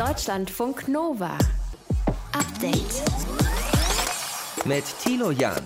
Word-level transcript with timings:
Deutschlandfunk 0.00 0.88
Nova. 0.88 1.36
Update. 2.32 3.02
Mit 4.64 4.84
Tilo 5.04 5.30
Jan. 5.30 5.60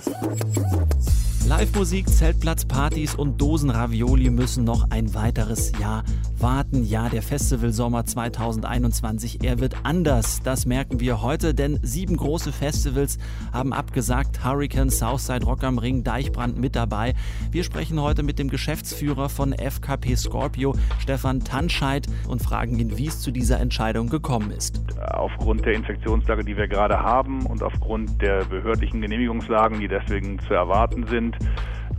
Live-Musik, 1.46 2.08
Zeltplatzpartys 2.08 3.14
und 3.14 3.40
Dosenravioli 3.40 4.30
müssen 4.30 4.64
noch 4.64 4.90
ein 4.90 5.14
weiteres 5.14 5.70
Jahr 5.78 6.02
warten. 6.44 6.84
Ja, 6.84 7.08
der 7.08 7.22
Festivalsommer 7.22 8.04
2021, 8.04 9.42
er 9.44 9.60
wird 9.60 9.76
anders. 9.82 10.42
Das 10.42 10.66
merken 10.66 11.00
wir 11.00 11.22
heute, 11.22 11.54
denn 11.54 11.80
sieben 11.82 12.18
große 12.18 12.52
Festivals 12.52 13.16
haben 13.50 13.72
abgesagt. 13.72 14.44
Hurricane, 14.44 14.90
Southside, 14.90 15.46
Rock 15.46 15.64
am 15.64 15.78
Ring, 15.78 16.04
Deichbrand 16.04 16.58
mit 16.58 16.76
dabei. 16.76 17.14
Wir 17.50 17.64
sprechen 17.64 17.98
heute 17.98 18.22
mit 18.22 18.38
dem 18.38 18.50
Geschäftsführer 18.50 19.30
von 19.30 19.54
FKP 19.54 20.16
Scorpio, 20.16 20.74
Stefan 20.98 21.40
Tanscheid, 21.40 22.06
und 22.28 22.42
fragen 22.42 22.78
ihn, 22.78 22.98
wie 22.98 23.06
es 23.06 23.20
zu 23.20 23.30
dieser 23.30 23.58
Entscheidung 23.58 24.10
gekommen 24.10 24.50
ist. 24.50 24.82
Aufgrund 25.14 25.64
der 25.64 25.72
Infektionslage, 25.72 26.44
die 26.44 26.58
wir 26.58 26.68
gerade 26.68 26.98
haben 26.98 27.46
und 27.46 27.62
aufgrund 27.62 28.20
der 28.20 28.44
behördlichen 28.44 29.00
Genehmigungslagen, 29.00 29.80
die 29.80 29.88
deswegen 29.88 30.38
zu 30.40 30.52
erwarten 30.52 31.06
sind, 31.06 31.38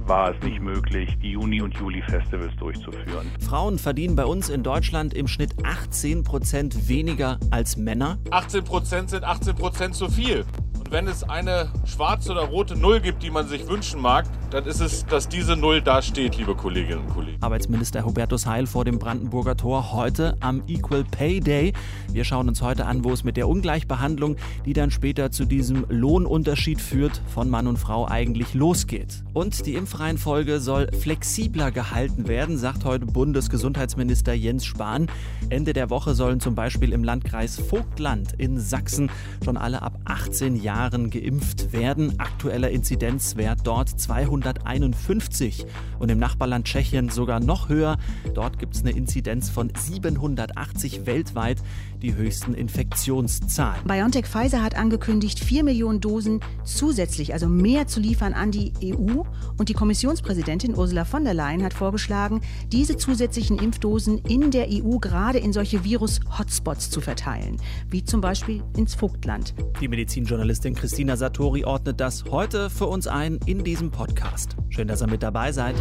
war 0.08 0.36
es 0.36 0.44
nicht 0.44 0.62
möglich, 0.62 1.18
die 1.22 1.32
Juni- 1.32 1.62
und 1.62 1.76
Juli-Festivals 1.76 2.56
durchzuführen. 2.58 3.32
Frauen 3.40 3.80
verdienen 3.80 4.16
bei 4.16 4.26
uns 4.26 4.50
in 4.50 4.64
Deutschland 4.64 5.14
im 5.14 5.28
Schnitt 5.28 5.56
18 5.64 6.24
Prozent 6.24 6.88
weniger 6.88 7.40
als 7.50 7.78
Männer. 7.78 8.20
18 8.30 8.64
Prozent 8.64 9.10
sind 9.10 9.24
18 9.24 9.56
Prozent 9.56 9.96
zu 9.96 10.10
viel. 10.10 10.46
Und 10.86 10.92
wenn 10.92 11.08
es 11.08 11.24
eine 11.24 11.72
schwarze 11.86 12.32
oder 12.32 12.44
rote 12.44 12.76
Null 12.76 13.00
gibt, 13.00 13.24
die 13.24 13.32
man 13.32 13.48
sich 13.48 13.68
wünschen 13.68 14.00
mag, 14.00 14.26
dann 14.52 14.66
ist 14.66 14.82
es, 14.82 15.04
dass 15.08 15.28
diese 15.28 15.56
Null 15.56 15.82
da 15.82 16.04
steht, 16.04 16.38
liebe 16.38 16.56
Kolleginnen 16.56 17.00
und 17.00 17.10
Kollegen. 17.10 17.42
Arbeitsminister 17.42 18.06
Hubertus 18.06 18.46
Heil 18.46 18.68
vor 18.68 18.86
dem 18.86 19.00
Brandenburger 19.00 19.58
Tor 19.58 19.94
heute 19.94 20.38
am 20.42 20.62
Equal 20.68 21.04
Pay 21.04 21.40
Day. 21.40 21.74
Wir 22.12 22.24
schauen 22.24 22.48
uns 22.48 22.62
heute 22.62 22.86
an, 22.86 23.04
wo 23.04 23.12
es 23.12 23.24
mit 23.24 23.36
der 23.36 23.48
Ungleichbehandlung, 23.48 24.36
die 24.66 24.74
dann 24.74 24.92
später 24.92 25.32
zu 25.32 25.46
diesem 25.46 25.86
Lohnunterschied 25.90 26.80
führt, 26.80 27.20
von 27.34 27.50
Mann 27.50 27.66
und 27.66 27.78
Frau 27.78 28.08
eigentlich 28.08 28.54
losgeht. 28.54 29.24
Und 29.34 29.66
die 29.66 29.74
Impfreihenfolge 29.96 30.60
soll 30.60 30.90
flexibler 30.92 31.72
gehalten 31.72 32.28
werden, 32.28 32.58
sagt 32.58 32.84
heute 32.84 33.06
Bundesgesundheitsminister 33.06 34.34
Jens 34.34 34.66
Spahn. 34.66 35.08
Ende 35.48 35.72
der 35.72 35.90
Woche 35.90 36.16
sollen 36.16 36.42
zum 36.42 36.54
Beispiel 36.54 36.92
im 36.92 37.06
Landkreis 37.06 37.58
Vogtland 37.58 38.34
in 38.34 38.60
Sachsen 38.60 39.10
schon 39.46 39.56
alle 39.56 39.82
ab 39.82 39.98
18 40.04 40.58
Jahren 40.58 41.12
geimpft 41.12 41.72
werden. 41.72 42.20
Aktueller 42.20 42.72
Inzidenzwert 42.72 43.60
dort 43.64 43.88
251 43.88 45.66
und 45.98 46.12
im 46.12 46.20
Nachbarland 46.20 46.66
Tschechien 46.66 47.08
sogar 47.08 47.40
noch 47.40 47.70
höher. 47.70 47.98
Dort 48.34 48.60
gibt 48.60 48.76
es 48.76 48.82
eine 48.82 48.92
Inzidenz 48.92 49.50
von 49.50 49.72
780 49.74 51.06
weltweit, 51.06 51.64
die 52.06 52.16
höchsten 52.16 52.54
Infektionszahlen. 52.54 53.84
BioNTech 53.88 54.28
Pfizer 54.28 54.62
hat 54.62 54.76
angekündigt, 54.76 55.40
4 55.40 55.64
Millionen 55.64 56.02
Dosen 56.02 56.40
zusätzlich, 56.64 57.34
also 57.34 57.48
mehr 57.48 57.88
zu 57.88 58.00
liefern 58.00 58.34
an 58.34 58.52
die 58.52 58.74
EU. 58.84 59.24
Und 59.58 59.70
die 59.70 59.74
Kommissionspräsidentin 59.74 60.78
Ursula 60.78 61.04
von 61.04 61.24
der 61.24 61.34
Leyen 61.34 61.64
hat 61.64 61.74
vorgeschlagen, 61.74 62.42
diese 62.72 62.96
zusätzlichen 62.96 63.58
Impfdosen 63.58 64.20
in 64.20 64.52
der 64.52 64.68
EU 64.70 65.00
gerade 65.00 65.40
in 65.40 65.52
solche 65.52 65.84
Virus-Hotspots 65.84 66.92
zu 66.92 67.02
verteilen, 67.02 67.58
wie 67.90 68.04
zum 68.04 68.22
Beispiel 68.22 68.64
ins 68.78 68.94
Vogtland. 68.94 69.56
Die 69.82 69.88
Medizinjournalistin 69.88 70.76
Christina 70.76 71.18
Satori 71.18 71.66
ordnet 71.66 72.00
das 72.00 72.26
heute 72.26 72.70
für 72.70 72.86
uns 72.86 73.08
ein 73.08 73.40
in 73.48 73.64
diesem 73.64 73.90
Podcast. 73.90 74.56
Schön, 74.70 74.88
dass 74.88 75.02
ihr 75.02 75.08
mit 75.08 75.24
dabei 75.24 75.52
seid. 75.52 75.76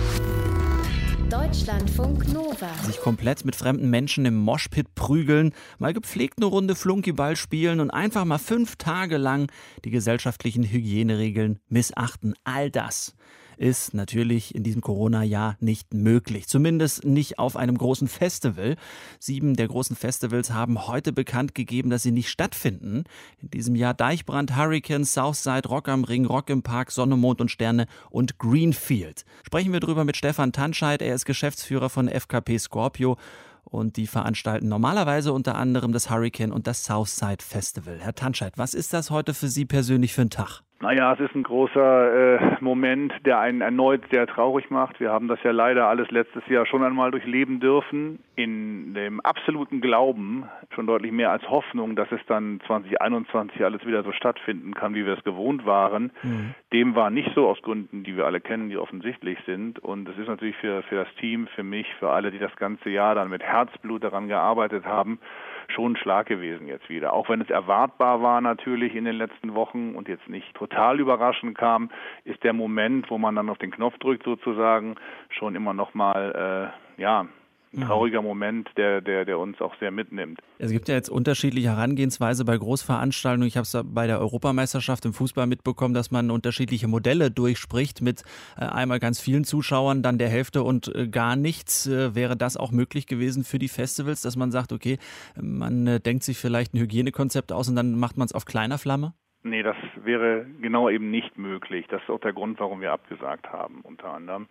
Deutschlandfunk 1.31 2.33
Nova. 2.33 2.73
Sich 2.85 3.01
komplett 3.01 3.45
mit 3.45 3.57
fremden 3.57 3.89
Menschen 3.89 4.27
im 4.27 4.37
Moshpit 4.37 4.95
prügeln, 4.95 5.55
mal 5.79 5.95
gepflegt 5.95 6.35
eine 6.37 6.47
Runde 6.47 6.75
Flunkyball 6.75 7.37
spielen 7.37 7.81
und 7.81 7.91
einfach 7.91 8.25
mal 8.25 8.39
fünf 8.39 8.77
Tage 8.77 9.17
lang 9.17 9.51
die 9.85 9.91
gesellschaftlichen 9.91 10.65
Hygieneregeln 10.65 11.61
missachten. 11.69 12.35
All 12.45 12.71
das 12.71 13.15
ist 13.57 13.95
natürlich 13.95 14.55
in 14.55 14.63
diesem 14.63 14.81
Corona-Jahr 14.81 15.57
nicht 15.61 15.95
möglich. 15.95 16.49
Zumindest 16.49 17.05
nicht 17.05 17.39
auf 17.39 17.57
einem 17.57 17.79
großen 17.79 18.09
Festival. 18.09 18.77
Sieben 19.19 19.57
der 19.57 19.69
großen 19.69 19.97
Festivals 19.97 20.51
haben 20.51 20.87
heute 20.87 21.13
bekannt 21.13 21.55
gegeben, 21.55 21.91
dass 21.91 22.03
sie 22.03 22.13
nicht 22.13 22.29
stattfinden. 22.29 23.05
In 23.39 23.51
diesem 23.51 23.75
Jahr 23.75 23.95
Deichbrand, 23.95 24.57
Hurricane, 24.57 25.05
Southside, 25.05 25.69
Rock 25.69 25.89
am 25.89 26.05
Ring, 26.05 26.25
Rock 26.25 26.51
im 26.51 26.63
Park, 26.63 26.91
Sonne, 26.91 27.17
Mond 27.17 27.41
und 27.41 27.51
Sterne 27.51 27.87
und 28.11 28.39
Greenfield. 28.39 29.25
Sprechen 29.45 29.73
wir 29.73 29.81
drüber 29.81 30.05
mit 30.05 30.17
Stefan 30.17 30.53
Tanscheid. 30.53 31.03
Er 31.03 31.15
ist 31.15 31.25
Geschäftsführer 31.25 31.89
von 31.89 32.09
FKP 32.09 32.59
Scorpio 32.59 33.17
und 33.65 33.97
die 33.97 34.07
veranstalten 34.07 34.69
normalerweise 34.69 35.33
unter 35.33 35.57
anderem 35.57 35.93
das 35.93 36.11
Hurricane 36.11 36.53
und 36.53 36.67
das 36.67 36.85
Southside 36.85 37.43
Festival. 37.43 37.99
Herr 38.01 38.15
Tanscheid, 38.15 38.57
was 38.57 38.75
ist 38.75 38.93
das 38.93 39.11
heute 39.11 39.35
für 39.35 39.49
Sie 39.49 39.65
persönlich 39.65 40.15
für 40.15 40.23
ein 40.23 40.31
Tag? 40.31 40.63
Naja, 40.81 41.15
es 41.15 41.21
ist 41.21 41.35
ein 41.35 41.45
großer 41.45 42.41
äh, 42.41 42.57
Moment, 42.61 43.13
der 43.25 43.39
einen 43.39 43.61
erneut 43.61 44.03
sehr 44.11 44.27
traurig 44.27 44.71
macht. 44.71 45.01
Wir 45.01 45.11
haben 45.11 45.29
das 45.29 45.39
ja 45.43 45.53
leider 45.53 45.87
alles 45.87 46.11
letztes 46.11 46.47
Jahr 46.49 46.67
schon 46.67 46.83
einmal 46.83 47.11
durchleben 47.11 47.61
dürfen, 47.61 48.19
in 48.35 48.93
dem 48.93 49.21
absoluten 49.21 49.81
Glauben, 49.81 50.49
schon 50.75 50.87
deutlich 50.87 51.13
mehr 51.13 51.31
als 51.31 51.49
Hoffnung, 51.49 51.95
dass 51.95 52.11
es 52.11 52.21
dann 52.27 52.61
2021 52.67 53.65
alles 53.65 53.87
wieder 53.87 54.03
so 54.03 54.13
stattfinden 54.13 54.75
kann, 54.75 54.95
wie 54.95 55.07
wir 55.07 55.17
es 55.17 55.25
gewohnt 55.25 55.65
waren. 55.65 56.11
Mhm. 56.23 56.55
Dem 56.73 56.95
war 56.97 57.09
nicht 57.09 57.31
so 57.35 57.49
aus 57.49 57.63
Gründen, 57.63 58.03
die 58.03 58.17
wir 58.17 58.27
alle 58.27 58.41
kennen, 58.41 58.69
die 58.69 58.77
offensichtlich 58.77 59.39
sind. 59.47 59.79
Und 59.79 60.09
es 60.09 60.19
ist 60.19 60.29
natürlich 60.29 60.57
für, 60.57 60.83
für 60.83 60.97
das 60.97 61.15
Team, 61.21 61.47
für 61.55 61.63
mich, 61.63 61.87
für 62.01 62.11
alle, 62.11 62.33
die 62.33 62.41
das 62.41 62.55
ganze 62.57 62.91
Jahr 62.91 63.15
dann 63.15 63.31
mit 63.31 63.43
Herzblut 63.43 64.03
daran 64.03 64.27
gearbeitet 64.29 64.85
haben, 64.85 65.21
schon 65.69 65.93
ein 65.93 65.97
Schlag 65.97 66.27
gewesen 66.27 66.67
jetzt 66.67 66.89
wieder. 66.89 67.13
Auch 67.13 67.29
wenn 67.29 67.41
es 67.41 67.51
erwartbar 67.51 68.23
war 68.23 68.41
natürlich 68.41 68.95
in 68.95 69.05
den 69.05 69.17
letzten 69.17 69.55
Wochen 69.55 69.95
und 69.95 70.09
jetzt 70.09 70.29
nicht 70.29 70.55
total 70.55 71.01
überraschend 71.01 71.57
kam, 71.57 71.91
ist 72.25 72.43
der 72.45 72.53
Moment, 72.53 73.11
wo 73.11 73.19
man 73.19 73.35
dann 73.35 73.49
auf 73.49 73.59
den 73.59 73.71
Knopf 73.71 73.99
drückt 73.99 74.25
sozusagen, 74.25 74.97
schon 75.31 75.55
immer 75.55 75.75
noch 75.75 75.95
mal 75.95 76.73
äh, 76.99 77.01
ja 77.01 77.27
ein 77.75 77.81
mhm. 77.81 77.87
trauriger 77.87 78.23
Moment, 78.23 78.71
der, 78.77 79.01
der, 79.01 79.25
der 79.25 79.39
uns 79.39 79.61
auch 79.61 79.75
sehr 79.79 79.91
mitnimmt. 79.91 80.41
Es 80.59 80.71
gibt 80.71 80.89
ja 80.89 80.95
jetzt 80.95 81.09
unterschiedliche 81.09 81.69
Herangehensweise 81.69 82.45
bei 82.45 82.57
Großveranstaltungen. 82.57 83.49
Ich 83.49 83.57
habe 83.57 83.65
es 83.65 83.77
bei 83.85 84.07
der 84.07 84.21
Europameisterschaft 84.21 85.05
im 85.05 85.13
Fußball 85.13 85.47
mitbekommen, 85.47 85.95
dass 85.95 86.11
man 86.11 86.31
unterschiedliche 86.31 86.89
Modelle 86.89 87.31
durchspricht 87.31 88.01
mit 88.01 88.23
äh, 88.57 88.65
einmal 88.65 89.01
ganz 89.01 89.21
vielen 89.21 89.45
Zuschauern, 89.45 90.03
dann 90.03 90.19
der 90.19 90.29
Hälfte 90.29 90.63
und 90.63 90.95
äh, 90.95 91.09
gar 91.09 91.37
nichts. 91.37 91.87
Äh, 91.87 92.15
wäre 92.15 92.37
das 92.37 92.57
auch 92.57 92.73
möglich 92.73 93.07
gewesen 93.07 93.45
für 93.45 93.59
die 93.59 93.69
Festivals, 93.69 94.23
dass 94.23 94.37
man 94.37 94.51
sagt, 94.51 94.73
okay, 94.73 94.99
man 95.41 96.01
denkt 96.05 96.23
sich 96.23 96.39
vielleicht 96.39 96.75
ein 96.75 96.79
Hygienekonzept 96.79 97.53
aus 97.53 97.69
und 97.69 97.77
dann 97.77 97.99
macht 97.99 98.17
man 98.17 98.27
es 98.27 98.33
auf 98.33 98.45
kleiner 98.45 98.79
Flamme? 98.79 99.15
Nee, 99.47 99.63
das 99.63 99.77
wäre 100.03 100.47
genau 100.63 100.89
eben 100.89 101.11
nicht 101.11 101.37
möglich. 101.37 101.87
Das 101.91 102.01
ist 102.03 102.09
auch 102.09 102.21
der 102.21 102.33
Grund, 102.33 102.59
warum 102.61 102.81
wir 102.81 102.93
abgesagt 102.93 103.53
haben, 103.53 103.83
unter 103.83 104.15
anderem 104.15 104.49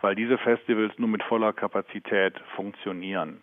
weil 0.00 0.14
diese 0.14 0.38
Festivals 0.38 0.98
nur 0.98 1.08
mit 1.08 1.22
voller 1.22 1.52
Kapazität 1.52 2.34
funktionieren 2.56 3.42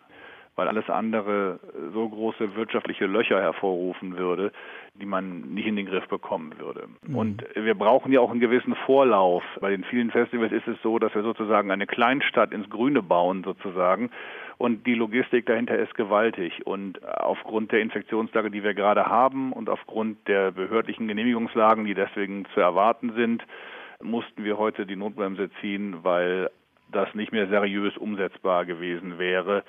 weil 0.56 0.68
alles 0.68 0.88
andere 0.88 1.60
so 1.92 2.08
große 2.08 2.56
wirtschaftliche 2.56 3.04
Löcher 3.04 3.40
hervorrufen 3.40 4.16
würde, 4.16 4.52
die 4.94 5.04
man 5.04 5.52
nicht 5.52 5.66
in 5.66 5.76
den 5.76 5.84
Griff 5.84 6.08
bekommen 6.08 6.54
würde. 6.58 6.88
Mhm. 7.06 7.16
Und 7.16 7.44
wir 7.54 7.74
brauchen 7.74 8.10
ja 8.10 8.20
auch 8.20 8.30
einen 8.30 8.40
gewissen 8.40 8.74
Vorlauf. 8.86 9.44
Bei 9.60 9.70
den 9.70 9.84
vielen 9.84 10.10
Festivals 10.10 10.52
ist 10.52 10.66
es 10.66 10.80
so, 10.82 10.98
dass 10.98 11.14
wir 11.14 11.22
sozusagen 11.22 11.70
eine 11.70 11.86
Kleinstadt 11.86 12.52
ins 12.52 12.70
Grüne 12.70 13.02
bauen 13.02 13.44
sozusagen 13.44 14.10
und 14.56 14.86
die 14.86 14.94
Logistik 14.94 15.44
dahinter 15.44 15.78
ist 15.78 15.94
gewaltig. 15.94 16.66
Und 16.66 17.06
aufgrund 17.06 17.72
der 17.72 17.80
Infektionslage, 17.80 18.50
die 18.50 18.64
wir 18.64 18.72
gerade 18.72 19.04
haben 19.04 19.52
und 19.52 19.68
aufgrund 19.68 20.26
der 20.26 20.52
behördlichen 20.52 21.06
Genehmigungslagen, 21.06 21.84
die 21.84 21.94
deswegen 21.94 22.46
zu 22.54 22.60
erwarten 22.60 23.12
sind, 23.14 23.44
mussten 24.02 24.44
wir 24.44 24.58
heute 24.58 24.86
die 24.86 24.96
Notbremse 24.96 25.50
ziehen, 25.60 26.04
weil 26.04 26.50
das 26.92 27.12
nicht 27.14 27.32
mehr 27.32 27.48
seriös 27.48 27.96
umsetzbar 27.96 28.64
gewesen 28.64 29.18
wäre. 29.18 29.64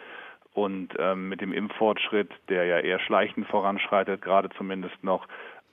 Und 0.54 0.90
ähm, 0.98 1.30
mit 1.30 1.42
dem 1.42 1.54
Impffortschritt, 1.54 2.32
der 2.50 2.66
ja 2.66 2.80
eher 2.80 3.00
schleichend 3.00 3.48
voranschreitet, 3.48 4.22
gerade 4.22 4.50
zumindest 4.58 5.04
noch, 5.04 5.28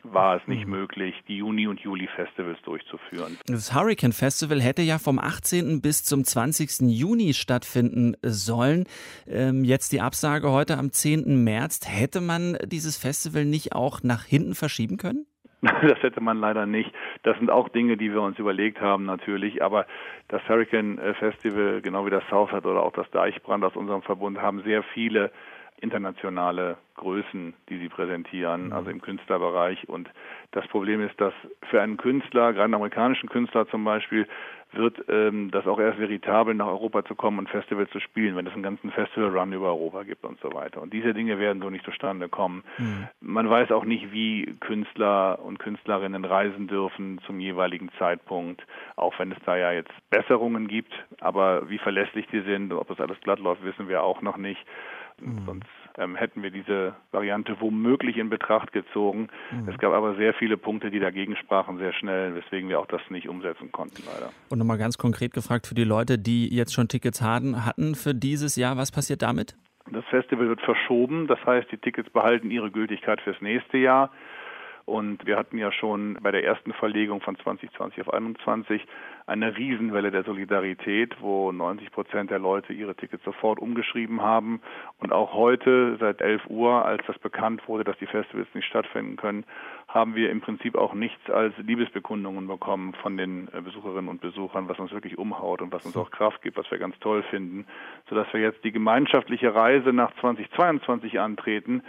war 0.04 0.36
es 0.36 0.46
nicht 0.46 0.66
mhm. 0.66 0.72
möglich, 0.72 1.14
die 1.26 1.38
Juni- 1.38 1.66
und 1.66 1.80
Juli-Festivals 1.80 2.60
durchzuführen. 2.62 3.38
Das 3.46 3.74
Hurricane 3.74 4.12
Festival 4.12 4.60
hätte 4.60 4.82
ja 4.82 4.98
vom 4.98 5.18
18. 5.18 5.80
bis 5.80 6.04
zum 6.04 6.24
20. 6.24 6.82
Juni 6.82 7.32
stattfinden 7.32 8.14
sollen. 8.22 8.84
Ähm, 9.26 9.64
jetzt 9.64 9.92
die 9.92 10.00
Absage 10.00 10.50
heute 10.50 10.76
am 10.76 10.92
10. 10.92 11.42
März. 11.42 11.80
Hätte 11.86 12.20
man 12.20 12.58
dieses 12.66 12.96
Festival 12.96 13.44
nicht 13.44 13.72
auch 13.72 14.02
nach 14.02 14.24
hinten 14.24 14.54
verschieben 14.54 14.98
können? 14.98 15.26
Das 15.88 16.02
hätte 16.02 16.20
man 16.20 16.38
leider 16.38 16.66
nicht. 16.66 16.92
Das 17.22 17.36
sind 17.38 17.50
auch 17.50 17.68
Dinge, 17.68 17.96
die 17.96 18.12
wir 18.12 18.22
uns 18.22 18.38
überlegt 18.38 18.80
haben 18.80 19.04
natürlich. 19.04 19.62
Aber 19.62 19.86
das 20.28 20.46
Hurricane 20.48 20.98
äh, 20.98 21.14
Festival, 21.14 21.80
genau 21.80 22.06
wie 22.06 22.10
das 22.10 22.24
Southside 22.28 22.68
oder 22.68 22.82
auch 22.82 22.92
das 22.92 23.10
Deichbrand 23.10 23.64
aus 23.64 23.76
unserem 23.76 24.02
Verbund, 24.02 24.40
haben 24.40 24.62
sehr 24.62 24.82
viele 24.82 25.30
internationale 25.80 26.76
Größen, 26.94 27.54
die 27.68 27.78
sie 27.78 27.88
präsentieren, 27.88 28.66
mhm. 28.66 28.72
also 28.72 28.90
im 28.90 29.00
Künstlerbereich. 29.00 29.88
Und 29.88 30.08
das 30.52 30.66
Problem 30.68 31.00
ist, 31.00 31.20
dass 31.20 31.34
für 31.70 31.80
einen 31.82 31.96
Künstler, 31.96 32.52
gerade 32.52 32.64
einen 32.64 32.74
amerikanischen 32.74 33.28
Künstler 33.28 33.66
zum 33.68 33.84
Beispiel, 33.84 34.26
wird 34.76 35.04
ähm, 35.08 35.50
das 35.50 35.66
auch 35.66 35.78
erst 35.78 35.98
veritabel 35.98 36.54
nach 36.54 36.66
Europa 36.66 37.04
zu 37.04 37.14
kommen 37.14 37.38
und 37.38 37.50
Festival 37.50 37.88
zu 37.88 38.00
spielen, 38.00 38.36
wenn 38.36 38.46
es 38.46 38.52
einen 38.52 38.62
ganzen 38.62 38.90
Festival-Run 38.90 39.52
über 39.52 39.68
Europa 39.68 40.02
gibt 40.02 40.24
und 40.24 40.40
so 40.40 40.52
weiter. 40.52 40.82
Und 40.82 40.92
diese 40.92 41.14
Dinge 41.14 41.38
werden 41.38 41.62
so 41.62 41.70
nicht 41.70 41.84
zustande 41.84 42.28
kommen. 42.28 42.62
Mhm. 42.78 43.08
Man 43.20 43.48
weiß 43.48 43.70
auch 43.72 43.84
nicht, 43.84 44.12
wie 44.12 44.56
Künstler 44.60 45.38
und 45.42 45.58
Künstlerinnen 45.58 46.24
reisen 46.24 46.66
dürfen 46.66 47.20
zum 47.26 47.40
jeweiligen 47.40 47.90
Zeitpunkt, 47.98 48.66
auch 48.96 49.18
wenn 49.18 49.32
es 49.32 49.38
da 49.44 49.56
ja 49.56 49.72
jetzt 49.72 49.92
Besserungen 50.10 50.68
gibt. 50.68 50.92
Aber 51.20 51.68
wie 51.68 51.78
verlässlich 51.78 52.26
die 52.32 52.40
sind, 52.40 52.72
ob 52.72 52.88
das 52.88 53.00
alles 53.00 53.20
glatt 53.20 53.38
läuft, 53.38 53.64
wissen 53.64 53.88
wir 53.88 54.02
auch 54.02 54.22
noch 54.22 54.36
nicht. 54.36 54.64
Mhm. 55.20 55.44
Sonst 55.46 55.83
ähm, 55.98 56.16
hätten 56.16 56.42
wir 56.42 56.50
diese 56.50 56.94
Variante 57.12 57.56
womöglich 57.60 58.16
in 58.16 58.30
Betracht 58.30 58.72
gezogen. 58.72 59.28
Mhm. 59.50 59.68
Es 59.68 59.78
gab 59.78 59.92
aber 59.92 60.16
sehr 60.16 60.34
viele 60.34 60.56
Punkte, 60.56 60.90
die 60.90 61.00
dagegen 61.00 61.36
sprachen, 61.36 61.78
sehr 61.78 61.92
schnell, 61.92 62.34
weswegen 62.34 62.68
wir 62.68 62.80
auch 62.80 62.86
das 62.86 63.02
nicht 63.10 63.28
umsetzen 63.28 63.70
konnten, 63.72 64.02
leider. 64.06 64.30
Und 64.50 64.58
nochmal 64.58 64.78
ganz 64.78 64.98
konkret 64.98 65.32
gefragt 65.32 65.66
für 65.66 65.74
die 65.74 65.84
Leute, 65.84 66.18
die 66.18 66.54
jetzt 66.54 66.74
schon 66.74 66.88
Tickets 66.88 67.22
hatten, 67.22 67.64
hatten 67.64 67.94
für 67.94 68.14
dieses 68.14 68.56
Jahr, 68.56 68.76
was 68.76 68.90
passiert 68.90 69.22
damit? 69.22 69.56
Das 69.90 70.04
Festival 70.06 70.48
wird 70.48 70.62
verschoben, 70.62 71.26
das 71.26 71.38
heißt, 71.44 71.70
die 71.70 71.76
Tickets 71.76 72.08
behalten 72.10 72.50
ihre 72.50 72.70
Gültigkeit 72.70 73.20
fürs 73.20 73.40
nächste 73.42 73.76
Jahr. 73.76 74.10
Und 74.86 75.24
wir 75.26 75.38
hatten 75.38 75.56
ja 75.56 75.72
schon 75.72 76.18
bei 76.20 76.30
der 76.30 76.44
ersten 76.44 76.72
Verlegung 76.74 77.22
von 77.22 77.38
2020 77.38 78.02
auf 78.02 78.12
21 78.12 78.86
eine 79.26 79.56
Riesenwelle 79.56 80.10
der 80.10 80.24
Solidarität, 80.24 81.16
wo 81.20 81.50
90 81.50 81.90
Prozent 81.90 82.30
der 82.30 82.38
Leute 82.38 82.74
ihre 82.74 82.94
Tickets 82.94 83.24
sofort 83.24 83.58
umgeschrieben 83.58 84.20
haben. 84.20 84.60
Und 84.98 85.12
auch 85.12 85.32
heute, 85.32 85.96
seit 85.98 86.20
11 86.20 86.42
Uhr, 86.48 86.84
als 86.84 87.02
das 87.06 87.18
bekannt 87.18 87.66
wurde, 87.66 87.84
dass 87.84 87.96
die 87.98 88.06
Festivals 88.06 88.48
nicht 88.52 88.66
stattfinden 88.66 89.16
können, 89.16 89.44
haben 89.88 90.14
wir 90.14 90.30
im 90.30 90.42
Prinzip 90.42 90.76
auch 90.76 90.92
nichts 90.92 91.30
als 91.30 91.56
Liebesbekundungen 91.56 92.46
bekommen 92.46 92.92
von 93.00 93.16
den 93.16 93.48
äh, 93.54 93.62
Besucherinnen 93.62 94.08
und 94.08 94.20
Besuchern, 94.20 94.68
was 94.68 94.78
uns 94.78 94.92
wirklich 94.92 95.16
umhaut 95.16 95.62
und 95.62 95.72
was 95.72 95.86
uns 95.86 95.96
auch 95.96 96.10
Kraft 96.10 96.42
gibt, 96.42 96.58
was 96.58 96.70
wir 96.70 96.78
ganz 96.78 96.98
toll 96.98 97.22
finden, 97.30 97.66
sodass 98.10 98.26
wir 98.34 98.40
jetzt 98.40 98.62
die 98.64 98.72
gemeinschaftliche 98.72 99.54
Reise 99.54 99.94
nach 99.94 100.12
2022 100.20 101.18
antreten 101.18 101.82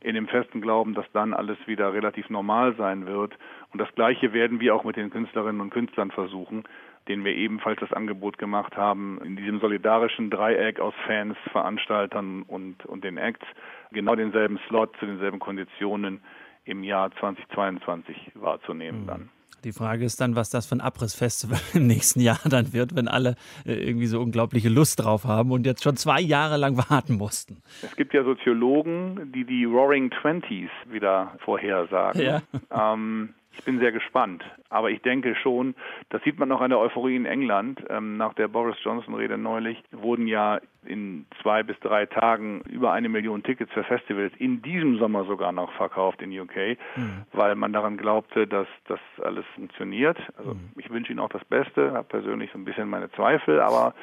in 0.00 0.14
dem 0.14 0.28
festen 0.28 0.60
Glauben, 0.60 0.94
dass 0.94 1.10
dann 1.12 1.32
alles 1.32 1.58
wieder 1.66 1.92
relativ 1.92 2.28
normal 2.30 2.74
sein 2.76 3.06
wird. 3.06 3.36
Und 3.72 3.80
das 3.80 3.92
Gleiche 3.94 4.32
werden 4.32 4.60
wir 4.60 4.74
auch 4.74 4.84
mit 4.84 4.96
den 4.96 5.10
Künstlerinnen 5.10 5.60
und 5.60 5.70
Künstlern 5.70 6.10
versuchen, 6.10 6.64
denen 7.08 7.24
wir 7.24 7.34
ebenfalls 7.34 7.80
das 7.80 7.92
Angebot 7.92 8.38
gemacht 8.38 8.76
haben, 8.76 9.20
in 9.24 9.36
diesem 9.36 9.60
solidarischen 9.60 10.30
Dreieck 10.30 10.80
aus 10.80 10.94
Fans, 11.06 11.36
Veranstaltern 11.52 12.42
und, 12.42 12.84
und 12.86 13.04
den 13.04 13.16
Acts 13.16 13.46
genau 13.92 14.14
denselben 14.14 14.58
Slot 14.66 14.96
zu 14.98 15.06
denselben 15.06 15.38
Konditionen 15.38 16.20
im 16.64 16.82
Jahr 16.82 17.10
2022 17.12 18.32
wahrzunehmen 18.34 19.02
mhm. 19.02 19.06
dann. 19.06 19.28
Die 19.66 19.72
Frage 19.72 20.04
ist 20.04 20.20
dann, 20.20 20.36
was 20.36 20.48
das 20.48 20.66
für 20.66 20.76
ein 20.76 20.80
Abrissfestival 20.80 21.58
im 21.74 21.88
nächsten 21.88 22.20
Jahr 22.20 22.38
dann 22.48 22.72
wird, 22.72 22.94
wenn 22.94 23.08
alle 23.08 23.34
äh, 23.66 23.72
irgendwie 23.72 24.06
so 24.06 24.20
unglaubliche 24.20 24.68
Lust 24.68 25.02
drauf 25.02 25.24
haben 25.24 25.50
und 25.50 25.66
jetzt 25.66 25.82
schon 25.82 25.96
zwei 25.96 26.20
Jahre 26.20 26.56
lang 26.56 26.76
warten 26.88 27.16
mussten. 27.16 27.56
Es 27.82 27.96
gibt 27.96 28.14
ja 28.14 28.22
Soziologen, 28.22 29.32
die 29.34 29.44
die 29.44 29.64
Roaring 29.64 30.10
Twenties 30.10 30.70
wieder 30.88 31.34
vorhersagen. 31.44 32.22
Ja. 32.22 32.42
Ähm, 32.70 33.34
ich 33.58 33.64
bin 33.64 33.78
sehr 33.78 33.92
gespannt. 33.92 34.44
Aber 34.68 34.90
ich 34.90 35.02
denke 35.02 35.34
schon, 35.36 35.74
das 36.10 36.22
sieht 36.22 36.38
man 36.38 36.50
auch 36.52 36.60
an 36.60 36.70
der 36.70 36.78
Euphorie 36.78 37.16
in 37.16 37.26
England. 37.26 37.82
Ähm, 37.88 38.16
nach 38.16 38.34
der 38.34 38.48
Boris 38.48 38.76
Johnson-Rede 38.82 39.38
neulich 39.38 39.82
wurden 39.92 40.26
ja 40.26 40.60
in 40.84 41.26
zwei 41.42 41.62
bis 41.62 41.78
drei 41.80 42.06
Tagen 42.06 42.62
über 42.68 42.92
eine 42.92 43.08
Million 43.08 43.42
Tickets 43.42 43.72
für 43.72 43.84
Festivals 43.84 44.32
in 44.38 44.62
diesem 44.62 44.98
Sommer 44.98 45.24
sogar 45.24 45.52
noch 45.52 45.72
verkauft 45.72 46.22
in 46.22 46.38
UK, 46.38 46.78
mhm. 46.96 47.22
weil 47.32 47.54
man 47.54 47.72
daran 47.72 47.96
glaubte, 47.96 48.46
dass 48.46 48.68
das 48.86 49.00
alles 49.22 49.44
funktioniert. 49.54 50.18
Also 50.36 50.54
mhm. 50.54 50.70
ich 50.76 50.90
wünsche 50.90 51.12
Ihnen 51.12 51.20
auch 51.20 51.28
das 51.28 51.44
Beste, 51.44 51.92
habe 51.92 52.04
persönlich 52.04 52.50
so 52.52 52.58
ein 52.58 52.64
bisschen 52.64 52.88
meine 52.88 53.10
Zweifel, 53.12 53.60
aber 53.60 53.94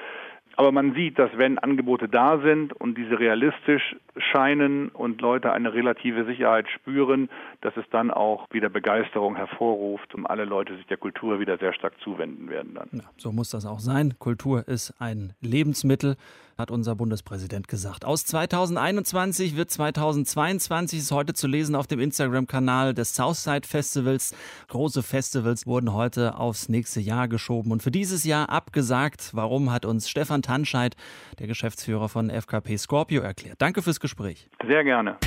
aber 0.55 0.71
man 0.71 0.94
sieht, 0.94 1.17
dass 1.17 1.31
wenn 1.35 1.57
Angebote 1.57 2.07
da 2.07 2.39
sind 2.39 2.73
und 2.73 2.97
diese 2.97 3.19
realistisch 3.19 3.95
scheinen 4.17 4.89
und 4.89 5.21
Leute 5.21 5.51
eine 5.51 5.73
relative 5.73 6.25
Sicherheit 6.25 6.67
spüren, 6.69 7.29
dass 7.61 7.75
es 7.77 7.85
dann 7.91 8.11
auch 8.11 8.47
wieder 8.51 8.69
Begeisterung 8.69 9.35
hervorruft 9.35 10.13
und 10.13 10.25
alle 10.25 10.45
Leute 10.45 10.75
sich 10.75 10.85
der 10.88 10.97
Kultur 10.97 11.39
wieder 11.39 11.57
sehr 11.57 11.73
stark 11.73 11.94
zuwenden 12.03 12.50
werden 12.50 12.75
dann. 12.75 12.89
Ja, 12.91 13.09
so 13.17 13.31
muss 13.31 13.50
das 13.50 13.65
auch 13.65 13.79
sein. 13.79 14.13
Kultur 14.19 14.67
ist 14.67 14.94
ein 15.00 15.33
Lebensmittel 15.41 16.15
hat 16.57 16.71
unser 16.71 16.95
Bundespräsident 16.95 17.67
gesagt. 17.67 18.05
Aus 18.05 18.25
2021 18.25 19.55
wird 19.55 19.71
2022, 19.71 21.00
ist 21.00 21.11
heute 21.11 21.33
zu 21.33 21.47
lesen 21.47 21.75
auf 21.75 21.88
dem 21.88 22.00
Instagram-Kanal 22.00 22.94
des 22.94 23.15
Southside 23.15 23.67
Festivals. 23.67 24.35
Große 24.69 25.03
Festivals 25.03 25.65
wurden 25.65 25.94
heute 25.94 26.35
aufs 26.35 26.69
nächste 26.69 27.00
Jahr 27.00 27.27
geschoben 27.27 27.71
und 27.71 27.83
für 27.83 27.91
dieses 27.91 28.23
Jahr 28.23 28.50
abgesagt. 28.50 29.29
Warum 29.33 29.71
hat 29.71 29.85
uns 29.85 30.09
Stefan 30.09 30.41
Tanscheid, 30.41 30.95
der 31.39 31.47
Geschäftsführer 31.47 32.09
von 32.09 32.29
FKP 32.29 32.77
Scorpio, 32.77 33.21
erklärt. 33.21 33.61
Danke 33.61 33.81
fürs 33.81 34.00
Gespräch. 34.00 34.50
Sehr 34.65 34.83
gerne. 34.83 35.17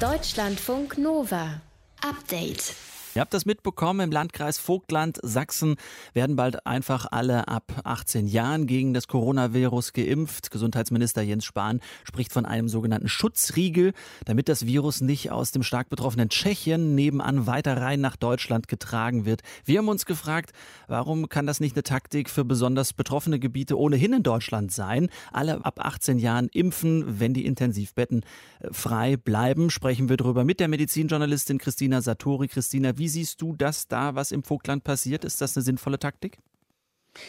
Deutschlandfunk 0.00 0.98
Nova. 0.98 1.60
Update. 2.02 2.87
Ihr 3.18 3.22
habt 3.22 3.34
das 3.34 3.46
mitbekommen, 3.46 3.98
im 3.98 4.12
Landkreis 4.12 4.58
Vogtland, 4.58 5.18
Sachsen 5.24 5.74
werden 6.12 6.36
bald 6.36 6.66
einfach 6.66 7.04
alle 7.10 7.48
ab 7.48 7.80
18 7.82 8.28
Jahren 8.28 8.68
gegen 8.68 8.94
das 8.94 9.08
Coronavirus 9.08 9.92
geimpft. 9.92 10.52
Gesundheitsminister 10.52 11.22
Jens 11.22 11.44
Spahn 11.44 11.80
spricht 12.04 12.32
von 12.32 12.46
einem 12.46 12.68
sogenannten 12.68 13.08
Schutzriegel, 13.08 13.92
damit 14.24 14.48
das 14.48 14.66
Virus 14.66 15.00
nicht 15.00 15.32
aus 15.32 15.50
dem 15.50 15.64
stark 15.64 15.88
betroffenen 15.88 16.28
Tschechien 16.28 16.94
nebenan 16.94 17.48
weiter 17.48 17.76
rein 17.78 18.00
nach 18.00 18.14
Deutschland 18.14 18.68
getragen 18.68 19.24
wird. 19.24 19.42
Wir 19.64 19.78
haben 19.78 19.88
uns 19.88 20.06
gefragt, 20.06 20.52
warum 20.86 21.28
kann 21.28 21.44
das 21.44 21.58
nicht 21.58 21.74
eine 21.74 21.82
Taktik 21.82 22.30
für 22.30 22.44
besonders 22.44 22.92
betroffene 22.92 23.40
Gebiete 23.40 23.76
ohnehin 23.76 24.12
in 24.12 24.22
Deutschland 24.22 24.70
sein? 24.70 25.08
Alle 25.32 25.64
ab 25.64 25.84
18 25.84 26.20
Jahren 26.20 26.48
impfen, 26.52 27.18
wenn 27.18 27.34
die 27.34 27.46
Intensivbetten 27.46 28.22
äh, 28.60 28.68
frei 28.70 29.16
bleiben. 29.16 29.70
Sprechen 29.70 30.08
wir 30.08 30.16
darüber 30.16 30.44
mit 30.44 30.60
der 30.60 30.68
Medizinjournalistin 30.68 31.58
Christina 31.58 32.00
Satori. 32.00 32.46
Christina, 32.46 32.96
wie 32.96 33.07
siehst 33.08 33.40
du 33.42 33.54
das 33.54 33.88
da, 33.88 34.14
was 34.14 34.32
im 34.32 34.42
Vogtland 34.42 34.84
passiert? 34.84 35.24
Ist 35.24 35.40
das 35.40 35.56
eine 35.56 35.64
sinnvolle 35.64 35.98
Taktik? 35.98 36.38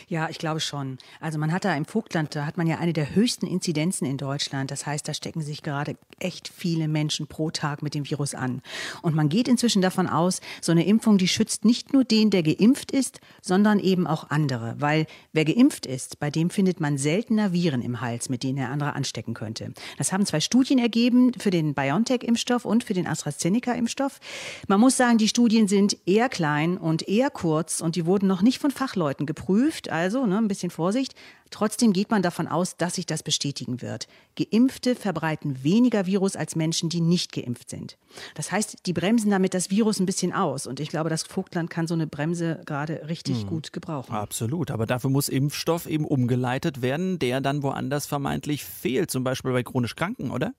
Ja, 0.08 0.30
ich 0.30 0.40
glaube 0.40 0.60
schon. 0.60 0.98
Also 1.20 1.38
man 1.38 1.52
hat 1.52 1.66
da 1.66 1.76
im 1.76 1.86
Vogtland, 1.86 2.36
da 2.36 2.46
hat 2.46 2.58
man 2.58 2.68
ja 2.68 2.78
eine 2.78 2.94
der 2.94 3.16
höchsten 3.16 3.48
Inzidenzen 3.48 4.06
in 4.06 4.18
Deutschland. 4.18 4.72
Das 4.72 4.86
heißt, 4.86 5.08
da 5.08 5.14
stecken 5.14 5.42
sich 5.42 5.64
gerade 5.64 5.98
echt 6.20 6.48
viele 6.48 6.88
Menschen 6.88 7.28
pro 7.28 7.52
Tag 7.52 7.82
mit 7.82 7.94
dem 7.94 8.10
Virus 8.10 8.36
an. 8.36 8.62
Und 9.02 9.16
man 9.16 9.30
geht 9.30 9.48
inzwischen 9.48 9.82
davon 9.82 10.08
aus, 10.08 10.42
so 10.62 10.72
eine 10.72 10.86
Impfung, 10.86 11.18
die 11.18 11.28
schützt 11.28 11.66
nicht 11.66 11.94
nur 11.94 12.04
den, 12.04 12.30
der 12.30 12.44
geimpft 12.44 12.92
ist, 12.92 13.20
sondern 13.42 13.80
eben 13.80 14.08
auch 14.08 14.30
andere. 14.30 14.76
Weil 14.80 15.08
wer 15.34 15.46
geimpft 15.46 15.86
ist, 15.86 16.20
bei 16.20 16.30
dem 16.30 16.50
findet 16.50 16.80
man 16.80 16.98
seltener 16.98 17.54
Viren 17.54 17.82
im 17.82 18.02
Hals, 18.02 18.30
mit 18.30 18.44
denen 18.44 18.58
er 18.58 18.70
andere 18.70 18.94
anstecken 18.94 19.34
könnte. 19.34 19.74
Das 19.98 20.12
haben 20.12 20.26
zwei 20.26 20.40
Studien 20.40 20.80
ergeben 20.80 21.34
für 21.38 21.52
den 21.52 21.74
BioNTech-Impfstoff 21.74 22.66
und 22.66 22.84
für 22.84 22.94
den 22.94 23.08
AstraZeneca-Impfstoff. 23.08 24.20
Man 24.68 24.80
muss 24.80 24.98
sagen, 24.98 25.18
die 25.18 25.28
Studien 25.28 25.68
sind 25.68 25.98
eher 26.06 26.30
klein 26.30 26.78
und 26.78 27.08
eher 27.08 27.30
kurz 27.30 27.82
und 27.82 27.96
die 27.96 28.06
wurden 28.06 28.28
noch 28.28 28.42
nicht 28.42 28.60
von 28.60 28.72
Fachleuten 28.72 29.26
geprüft 29.26 29.79
geimpft, 29.80 29.90
also 29.90 30.26
ne, 30.26 30.38
ein 30.38 30.48
bisschen 30.48 30.70
Vorsicht. 30.70 31.16
Trotzdem 31.52 31.94
geht 31.94 32.12
man 32.12 32.22
davon 32.22 32.48
aus, 32.48 32.78
dass 32.78 32.96
sich 32.96 33.06
das 33.06 33.24
bestätigen 33.24 33.82
wird. 33.82 34.08
Geimpfte 34.36 34.96
verbreiten 34.96 35.64
weniger 35.64 36.06
Virus 36.06 36.36
als 36.36 36.56
Menschen, 36.56 36.90
die 36.90 37.02
nicht 37.02 37.32
geimpft 37.32 37.70
sind. 37.70 37.98
Das 38.36 38.52
heißt, 38.52 38.86
die 38.86 38.94
bremsen 38.94 39.32
damit 39.32 39.54
das 39.54 39.72
Virus 39.72 40.00
ein 40.00 40.06
bisschen 40.06 40.32
aus. 40.32 40.68
Und 40.68 40.80
ich 40.80 40.90
glaube, 40.90 41.10
das 41.10 41.24
Vogtland 41.24 41.70
kann 41.70 41.88
so 41.88 41.96
eine 41.96 42.06
Bremse 42.06 42.62
gerade 42.66 43.08
richtig 43.08 43.42
hm. 43.42 43.48
gut 43.48 43.74
gebrauchen. 43.74 44.14
Absolut. 44.14 44.70
Aber 44.70 44.86
dafür 44.86 45.10
muss 45.10 45.28
Impfstoff 45.28 45.88
eben 45.88 46.06
umgeleitet 46.06 46.82
werden, 46.82 47.18
der 47.18 47.42
dann 47.42 47.64
woanders 47.64 48.06
vermeintlich 48.06 48.64
fehlt. 48.64 49.10
Zum 49.10 49.24
Beispiel 49.24 49.52
bei 49.52 49.64
chronisch 49.64 49.96
Kranken, 49.96 50.30
oder? 50.30 50.54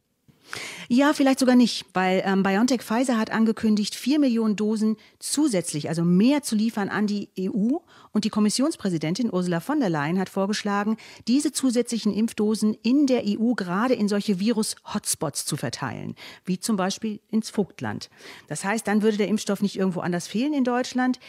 Ja, 0.88 1.12
vielleicht 1.12 1.38
sogar 1.38 1.56
nicht, 1.56 1.86
weil 1.94 2.22
ähm, 2.24 2.42
BioNTech 2.42 2.82
Pfizer 2.82 3.18
hat 3.18 3.30
angekündigt, 3.30 3.94
vier 3.94 4.18
Millionen 4.18 4.56
Dosen 4.56 4.96
zusätzlich, 5.18 5.88
also 5.88 6.02
mehr 6.04 6.42
zu 6.42 6.56
liefern 6.56 6.88
an 6.88 7.06
die 7.06 7.28
EU. 7.38 7.78
Und 8.12 8.24
die 8.24 8.30
Kommissionspräsidentin 8.30 9.32
Ursula 9.32 9.60
von 9.60 9.80
der 9.80 9.90
Leyen 9.90 10.18
hat 10.18 10.28
vorgeschlagen, 10.28 10.96
diese 11.28 11.52
zusätzlichen 11.52 12.12
Impfdosen 12.12 12.74
in 12.82 13.06
der 13.06 13.22
EU 13.24 13.54
gerade 13.54 13.94
in 13.94 14.08
solche 14.08 14.40
Virus-Hotspots 14.40 15.46
zu 15.46 15.56
verteilen, 15.56 16.16
wie 16.44 16.58
zum 16.58 16.76
Beispiel 16.76 17.20
ins 17.28 17.50
Vogtland. 17.50 18.10
Das 18.48 18.64
heißt, 18.64 18.86
dann 18.86 19.02
würde 19.02 19.16
der 19.16 19.28
Impfstoff 19.28 19.62
nicht 19.62 19.78
irgendwo 19.78 20.00
anders 20.00 20.26
fehlen 20.26 20.54
in 20.54 20.64
Deutschland. 20.64 21.20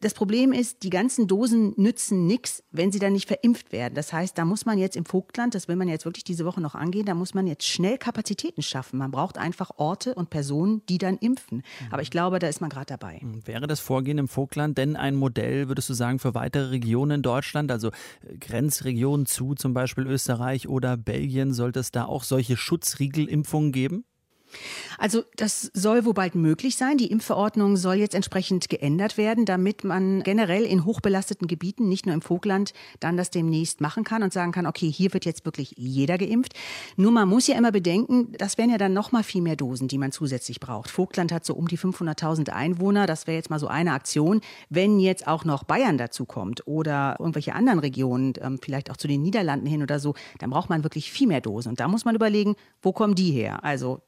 Das 0.00 0.14
Problem 0.14 0.52
ist, 0.52 0.84
die 0.84 0.90
ganzen 0.90 1.26
Dosen 1.26 1.74
nützen 1.76 2.24
nichts, 2.26 2.62
wenn 2.70 2.92
sie 2.92 3.00
dann 3.00 3.12
nicht 3.12 3.26
verimpft 3.26 3.72
werden. 3.72 3.94
Das 3.94 4.12
heißt, 4.12 4.38
da 4.38 4.44
muss 4.44 4.64
man 4.64 4.78
jetzt 4.78 4.96
im 4.96 5.04
Vogtland, 5.04 5.56
das 5.56 5.66
will 5.66 5.74
man 5.74 5.88
jetzt 5.88 6.04
wirklich 6.04 6.22
diese 6.22 6.44
Woche 6.44 6.60
noch 6.60 6.76
angehen, 6.76 7.04
da 7.04 7.14
muss 7.14 7.34
man 7.34 7.48
jetzt 7.48 7.66
schnell 7.66 7.98
Kapazitäten 7.98 8.62
schaffen. 8.62 8.98
Man 8.98 9.10
braucht 9.10 9.38
einfach 9.38 9.72
Orte 9.78 10.14
und 10.14 10.30
Personen, 10.30 10.82
die 10.88 10.98
dann 10.98 11.16
impfen. 11.18 11.62
Aber 11.90 12.00
ich 12.00 12.12
glaube, 12.12 12.38
da 12.38 12.46
ist 12.46 12.60
man 12.60 12.70
gerade 12.70 12.86
dabei. 12.86 13.20
Wäre 13.44 13.66
das 13.66 13.80
Vorgehen 13.80 14.18
im 14.18 14.28
Vogtland 14.28 14.78
denn 14.78 14.94
ein 14.94 15.16
Modell, 15.16 15.66
würdest 15.66 15.90
du 15.90 15.94
sagen, 15.94 16.20
für 16.22 16.34
weitere 16.34 16.70
Regionen 16.70 17.16
in 17.16 17.22
Deutschland, 17.22 17.70
also 17.70 17.88
äh, 17.88 18.38
Grenzregionen 18.38 19.26
zu 19.26 19.54
zum 19.54 19.74
Beispiel 19.74 20.06
Österreich 20.06 20.68
oder 20.68 20.96
Belgien, 20.96 21.52
sollte 21.52 21.80
es 21.80 21.90
da 21.90 22.06
auch 22.06 22.24
solche 22.24 22.56
Schutzriegelimpfungen 22.56 23.72
geben? 23.72 24.04
Also 24.98 25.22
das 25.36 25.70
soll 25.74 26.04
wohl 26.04 26.14
bald 26.14 26.34
möglich 26.34 26.76
sein. 26.76 26.96
Die 26.96 27.10
Impfverordnung 27.10 27.76
soll 27.76 27.96
jetzt 27.96 28.14
entsprechend 28.14 28.68
geändert 28.68 29.16
werden, 29.16 29.44
damit 29.44 29.84
man 29.84 30.22
generell 30.22 30.64
in 30.64 30.84
hochbelasteten 30.84 31.48
Gebieten, 31.48 31.88
nicht 31.88 32.06
nur 32.06 32.14
im 32.14 32.22
Vogtland, 32.22 32.72
dann 33.00 33.16
das 33.16 33.30
demnächst 33.30 33.80
machen 33.80 34.04
kann 34.04 34.22
und 34.22 34.32
sagen 34.32 34.52
kann, 34.52 34.66
okay, 34.66 34.90
hier 34.90 35.12
wird 35.12 35.24
jetzt 35.24 35.44
wirklich 35.44 35.74
jeder 35.76 36.18
geimpft. 36.18 36.54
Nur 36.96 37.10
man 37.10 37.28
muss 37.28 37.46
ja 37.46 37.56
immer 37.56 37.72
bedenken, 37.72 38.32
das 38.38 38.58
wären 38.58 38.70
ja 38.70 38.78
dann 38.78 38.92
noch 38.92 39.12
mal 39.12 39.22
viel 39.22 39.42
mehr 39.42 39.56
Dosen, 39.56 39.88
die 39.88 39.98
man 39.98 40.12
zusätzlich 40.12 40.60
braucht. 40.60 40.90
Vogtland 40.90 41.32
hat 41.32 41.44
so 41.44 41.54
um 41.54 41.68
die 41.68 41.78
500.000 41.78 42.50
Einwohner. 42.50 43.06
Das 43.06 43.26
wäre 43.26 43.36
jetzt 43.36 43.50
mal 43.50 43.58
so 43.58 43.68
eine 43.68 43.92
Aktion. 43.92 44.40
Wenn 44.68 44.98
jetzt 45.00 45.26
auch 45.26 45.44
noch 45.44 45.64
Bayern 45.64 45.98
dazu 45.98 46.24
kommt 46.24 46.66
oder 46.66 47.16
irgendwelche 47.18 47.54
anderen 47.54 47.78
Regionen, 47.78 48.34
ähm, 48.40 48.58
vielleicht 48.62 48.90
auch 48.90 48.96
zu 48.96 49.08
den 49.08 49.22
Niederlanden 49.22 49.66
hin 49.66 49.82
oder 49.82 49.98
so, 49.98 50.14
dann 50.38 50.50
braucht 50.50 50.70
man 50.70 50.84
wirklich 50.84 51.10
viel 51.10 51.26
mehr 51.26 51.40
Dosen. 51.40 51.70
Und 51.70 51.80
da 51.80 51.88
muss 51.88 52.04
man 52.04 52.14
überlegen, 52.14 52.56
wo 52.80 52.92
kommen 52.92 53.14
die 53.14 53.30
her? 53.30 53.64
Also 53.64 54.02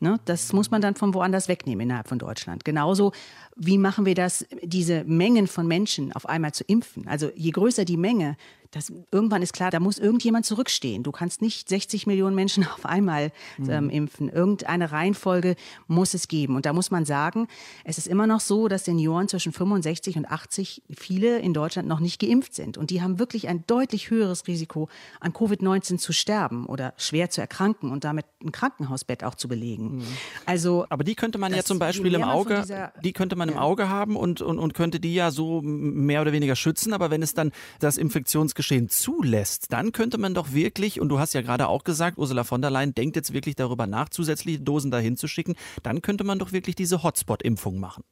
Ne? 0.00 0.18
Das 0.24 0.52
muss 0.52 0.70
man 0.70 0.80
dann 0.80 0.94
von 0.94 1.12
woanders 1.12 1.48
wegnehmen 1.48 1.82
innerhalb 1.82 2.08
von 2.08 2.18
Deutschland. 2.18 2.64
Genauso 2.64 3.12
wie 3.56 3.76
machen 3.76 4.06
wir 4.06 4.14
das, 4.14 4.46
diese 4.62 5.04
Mengen 5.04 5.46
von 5.46 5.66
Menschen 5.66 6.12
auf 6.12 6.26
einmal 6.26 6.52
zu 6.52 6.64
impfen? 6.64 7.06
Also 7.06 7.30
je 7.34 7.50
größer 7.50 7.84
die 7.84 7.98
Menge, 7.98 8.36
das, 8.70 8.92
irgendwann 9.10 9.42
ist 9.42 9.52
klar, 9.52 9.70
da 9.70 9.80
muss 9.80 9.98
irgendjemand 9.98 10.46
zurückstehen. 10.46 11.02
Du 11.02 11.10
kannst 11.10 11.42
nicht 11.42 11.68
60 11.68 12.06
Millionen 12.06 12.34
Menschen 12.36 12.64
auf 12.74 12.86
einmal 12.86 13.32
ähm, 13.58 13.84
mhm. 13.84 13.90
impfen. 13.90 14.28
Irgendeine 14.28 14.92
Reihenfolge 14.92 15.56
muss 15.86 16.14
es 16.14 16.28
geben. 16.28 16.56
Und 16.56 16.66
da 16.66 16.72
muss 16.72 16.90
man 16.90 17.04
sagen, 17.04 17.48
es 17.84 17.98
ist 17.98 18.06
immer 18.06 18.26
noch 18.26 18.40
so, 18.40 18.68
dass 18.68 18.84
Senioren 18.84 19.28
zwischen 19.28 19.52
65 19.52 20.16
und 20.16 20.26
80 20.26 20.82
viele 20.90 21.38
in 21.38 21.52
Deutschland 21.52 21.88
noch 21.88 22.00
nicht 22.00 22.20
geimpft 22.20 22.54
sind. 22.54 22.78
Und 22.78 22.90
die 22.90 23.02
haben 23.02 23.18
wirklich 23.18 23.48
ein 23.48 23.64
deutlich 23.66 24.10
höheres 24.10 24.46
Risiko, 24.46 24.88
an 25.18 25.32
Covid-19 25.32 25.98
zu 25.98 26.12
sterben 26.12 26.66
oder 26.66 26.94
schwer 26.96 27.30
zu 27.30 27.40
erkranken 27.40 27.90
und 27.90 28.04
damit 28.04 28.26
ein 28.42 28.52
Krankenhausbett 28.52 29.24
auch 29.24 29.34
zu 29.34 29.48
belegen. 29.48 29.96
Mhm. 29.96 30.06
Also, 30.46 30.86
Aber 30.88 31.04
die 31.04 31.14
könnte 31.14 31.38
man 31.38 31.52
ja 31.52 31.64
zum 31.64 31.78
Beispiel 31.78 32.14
im 32.14 32.22
Auge, 32.22 32.60
dieser, 32.60 32.92
die 33.02 33.12
könnte 33.12 33.36
man 33.36 33.48
im 33.48 33.58
Auge 33.58 33.88
haben 33.88 34.16
und, 34.16 34.40
und, 34.40 34.58
und 34.58 34.74
könnte 34.74 35.00
die 35.00 35.14
ja 35.14 35.30
so 35.30 35.60
mehr 35.62 36.22
oder 36.22 36.32
weniger 36.32 36.54
schützen. 36.54 36.92
Aber 36.92 37.10
wenn 37.10 37.22
es 37.22 37.34
dann 37.34 37.52
das 37.80 37.98
Infektionsgeschehen 38.60 38.88
zulässt, 38.88 39.72
dann 39.72 39.92
könnte 39.92 40.18
man 40.18 40.34
doch 40.34 40.52
wirklich, 40.52 41.00
und 41.00 41.08
du 41.08 41.18
hast 41.18 41.32
ja 41.32 41.42
gerade 41.42 41.68
auch 41.68 41.84
gesagt, 41.84 42.18
Ursula 42.18 42.44
von 42.44 42.60
der 42.60 42.70
Leyen 42.70 42.94
denkt 42.94 43.16
jetzt 43.16 43.32
wirklich 43.32 43.56
darüber 43.56 43.86
nach, 43.86 44.08
zusätzliche 44.08 44.60
Dosen 44.60 44.90
dahin 44.90 45.16
zu 45.16 45.28
schicken, 45.28 45.56
dann 45.82 46.02
könnte 46.02 46.24
man 46.24 46.38
doch 46.38 46.52
wirklich 46.52 46.76
diese 46.76 47.02
Hotspot-Impfung 47.02 47.80
machen. 47.80 48.04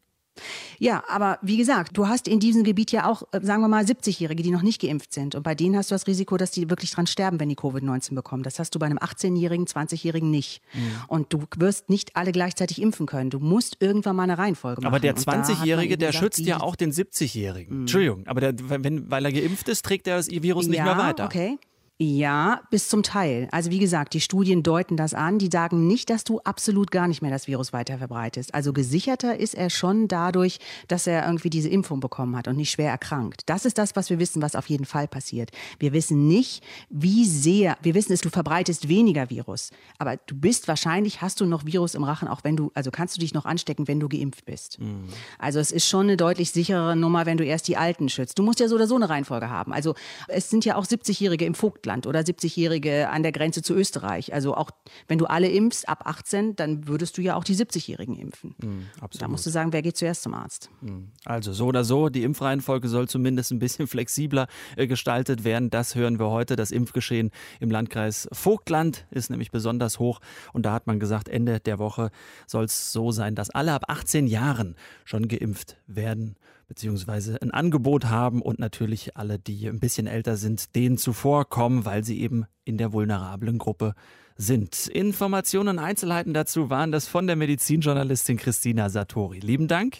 Ja, 0.78 1.02
aber 1.08 1.38
wie 1.42 1.56
gesagt, 1.56 1.96
du 1.96 2.08
hast 2.08 2.28
in 2.28 2.40
diesem 2.40 2.64
Gebiet 2.64 2.92
ja 2.92 3.08
auch, 3.08 3.22
äh, 3.32 3.40
sagen 3.42 3.62
wir 3.62 3.68
mal, 3.68 3.84
70-Jährige, 3.84 4.42
die 4.42 4.50
noch 4.50 4.62
nicht 4.62 4.80
geimpft 4.80 5.12
sind. 5.12 5.34
Und 5.34 5.42
bei 5.42 5.54
denen 5.54 5.76
hast 5.76 5.90
du 5.90 5.94
das 5.94 6.06
Risiko, 6.06 6.36
dass 6.36 6.50
die 6.50 6.70
wirklich 6.70 6.90
dran 6.90 7.06
sterben, 7.06 7.40
wenn 7.40 7.48
die 7.48 7.56
Covid-19 7.56 8.14
bekommen. 8.14 8.42
Das 8.42 8.58
hast 8.58 8.74
du 8.74 8.78
bei 8.78 8.86
einem 8.86 8.98
18-Jährigen, 8.98 9.66
20-Jährigen 9.66 10.30
nicht. 10.30 10.62
Mhm. 10.74 10.80
Und 11.08 11.32
du 11.32 11.44
wirst 11.56 11.90
nicht 11.90 12.16
alle 12.16 12.32
gleichzeitig 12.32 12.80
impfen 12.80 13.06
können. 13.06 13.30
Du 13.30 13.38
musst 13.38 13.76
irgendwann 13.80 14.16
mal 14.16 14.24
eine 14.24 14.38
Reihenfolge 14.38 14.80
machen. 14.80 14.88
Aber 14.88 15.00
der 15.00 15.16
20-Jährige, 15.16 15.98
der 15.98 16.12
schützt 16.12 16.40
ja 16.40 16.60
auch 16.60 16.76
den 16.76 16.92
70-Jährigen. 16.92 17.74
Mhm. 17.74 17.80
Entschuldigung, 17.82 18.26
aber 18.26 18.40
der, 18.40 18.54
wenn, 18.58 19.10
weil 19.10 19.24
er 19.24 19.32
geimpft 19.32 19.68
ist, 19.68 19.84
trägt 19.84 20.06
er 20.06 20.16
das 20.16 20.30
Virus 20.30 20.66
nicht 20.66 20.78
ja, 20.78 20.84
mehr 20.84 20.98
weiter. 20.98 21.24
Okay. 21.24 21.58
Ja, 22.00 22.60
bis 22.70 22.88
zum 22.88 23.02
Teil. 23.02 23.48
Also 23.50 23.72
wie 23.72 23.80
gesagt, 23.80 24.14
die 24.14 24.20
Studien 24.20 24.62
deuten 24.62 24.96
das 24.96 25.14
an. 25.14 25.40
Die 25.40 25.48
sagen 25.50 25.88
nicht, 25.88 26.10
dass 26.10 26.22
du 26.22 26.38
absolut 26.44 26.92
gar 26.92 27.08
nicht 27.08 27.22
mehr 27.22 27.30
das 27.32 27.48
Virus 27.48 27.72
weiter 27.72 27.98
verbreitest. 27.98 28.54
Also 28.54 28.72
gesicherter 28.72 29.36
ist 29.36 29.54
er 29.54 29.68
schon 29.68 30.06
dadurch, 30.06 30.60
dass 30.86 31.08
er 31.08 31.26
irgendwie 31.26 31.50
diese 31.50 31.68
Impfung 31.68 31.98
bekommen 31.98 32.36
hat 32.36 32.46
und 32.46 32.56
nicht 32.56 32.70
schwer 32.70 32.90
erkrankt. 32.90 33.42
Das 33.46 33.64
ist 33.64 33.78
das, 33.78 33.96
was 33.96 34.10
wir 34.10 34.20
wissen, 34.20 34.40
was 34.42 34.54
auf 34.54 34.68
jeden 34.68 34.84
Fall 34.84 35.08
passiert. 35.08 35.50
Wir 35.80 35.92
wissen 35.92 36.28
nicht, 36.28 36.62
wie 36.88 37.24
sehr, 37.24 37.76
wir 37.82 37.96
wissen 37.96 38.12
es, 38.12 38.20
du 38.20 38.30
verbreitest 38.30 38.88
weniger 38.88 39.28
Virus. 39.28 39.70
Aber 39.98 40.18
du 40.18 40.36
bist 40.36 40.68
wahrscheinlich, 40.68 41.20
hast 41.20 41.40
du 41.40 41.46
noch 41.46 41.66
Virus 41.66 41.96
im 41.96 42.04
Rachen, 42.04 42.28
auch 42.28 42.44
wenn 42.44 42.54
du, 42.54 42.70
also 42.74 42.92
kannst 42.92 43.16
du 43.16 43.20
dich 43.20 43.34
noch 43.34 43.44
anstecken, 43.44 43.88
wenn 43.88 43.98
du 43.98 44.08
geimpft 44.08 44.44
bist. 44.44 44.78
Mhm. 44.78 45.08
Also 45.40 45.58
es 45.58 45.72
ist 45.72 45.88
schon 45.88 46.06
eine 46.06 46.16
deutlich 46.16 46.52
sicherere 46.52 46.94
Nummer, 46.94 47.26
wenn 47.26 47.38
du 47.38 47.44
erst 47.44 47.66
die 47.66 47.76
Alten 47.76 48.08
schützt. 48.08 48.38
Du 48.38 48.44
musst 48.44 48.60
ja 48.60 48.68
so 48.68 48.76
oder 48.76 48.86
so 48.86 48.94
eine 48.94 49.08
Reihenfolge 49.08 49.50
haben. 49.50 49.72
Also 49.72 49.96
es 50.28 50.48
sind 50.48 50.64
ja 50.64 50.76
auch 50.76 50.86
70-Jährige 50.86 51.44
im 51.44 51.56
Vogt 51.56 51.87
Vogtland 51.88 52.06
oder 52.06 52.20
70-Jährige 52.20 53.08
an 53.08 53.22
der 53.22 53.32
Grenze 53.32 53.62
zu 53.62 53.74
Österreich. 53.74 54.32
Also 54.34 54.54
auch 54.54 54.70
wenn 55.06 55.18
du 55.18 55.26
alle 55.26 55.48
impfst 55.48 55.88
ab 55.88 56.02
18, 56.04 56.56
dann 56.56 56.86
würdest 56.86 57.16
du 57.16 57.22
ja 57.22 57.34
auch 57.34 57.44
die 57.44 57.54
70-Jährigen 57.54 58.16
impfen. 58.16 58.54
Mhm, 58.62 58.86
da 59.18 59.28
musst 59.28 59.46
du 59.46 59.50
sagen, 59.50 59.72
wer 59.72 59.82
geht 59.82 59.96
zuerst 59.96 60.22
zum 60.22 60.34
Arzt. 60.34 60.70
Mhm. 60.80 61.12
Also 61.24 61.52
so 61.52 61.66
oder 61.66 61.84
so, 61.84 62.08
die 62.08 62.22
Impfreihenfolge 62.22 62.88
soll 62.88 63.08
zumindest 63.08 63.52
ein 63.52 63.58
bisschen 63.58 63.86
flexibler 63.86 64.48
äh, 64.76 64.86
gestaltet 64.86 65.44
werden. 65.44 65.70
Das 65.70 65.94
hören 65.94 66.18
wir 66.18 66.30
heute. 66.30 66.56
Das 66.56 66.70
Impfgeschehen 66.70 67.30
im 67.60 67.70
Landkreis 67.70 68.28
Vogtland 68.32 69.06
ist 69.10 69.30
nämlich 69.30 69.50
besonders 69.50 69.98
hoch. 69.98 70.20
Und 70.52 70.66
da 70.66 70.72
hat 70.72 70.86
man 70.86 71.00
gesagt, 71.00 71.28
Ende 71.28 71.60
der 71.60 71.78
Woche 71.78 72.10
soll 72.46 72.64
es 72.64 72.92
so 72.92 73.12
sein, 73.12 73.34
dass 73.34 73.50
alle 73.50 73.72
ab 73.72 73.84
18 73.88 74.26
Jahren 74.26 74.76
schon 75.04 75.28
geimpft 75.28 75.76
werden 75.86 76.36
beziehungsweise 76.68 77.40
ein 77.42 77.50
Angebot 77.50 78.04
haben 78.04 78.42
und 78.42 78.58
natürlich 78.58 79.16
alle, 79.16 79.38
die 79.38 79.66
ein 79.66 79.80
bisschen 79.80 80.06
älter 80.06 80.36
sind, 80.36 80.76
denen 80.76 80.98
zuvorkommen, 80.98 81.84
weil 81.84 82.04
sie 82.04 82.20
eben 82.20 82.44
in 82.64 82.78
der 82.78 82.92
vulnerablen 82.92 83.58
Gruppe 83.58 83.94
sind. 84.36 84.86
Informationen 84.86 85.70
und 85.70 85.78
Einzelheiten 85.80 86.34
dazu 86.34 86.70
waren 86.70 86.92
das 86.92 87.08
von 87.08 87.26
der 87.26 87.36
Medizinjournalistin 87.36 88.36
Christina 88.36 88.90
Satori. 88.90 89.40
Lieben 89.40 89.66
Dank. 89.66 89.96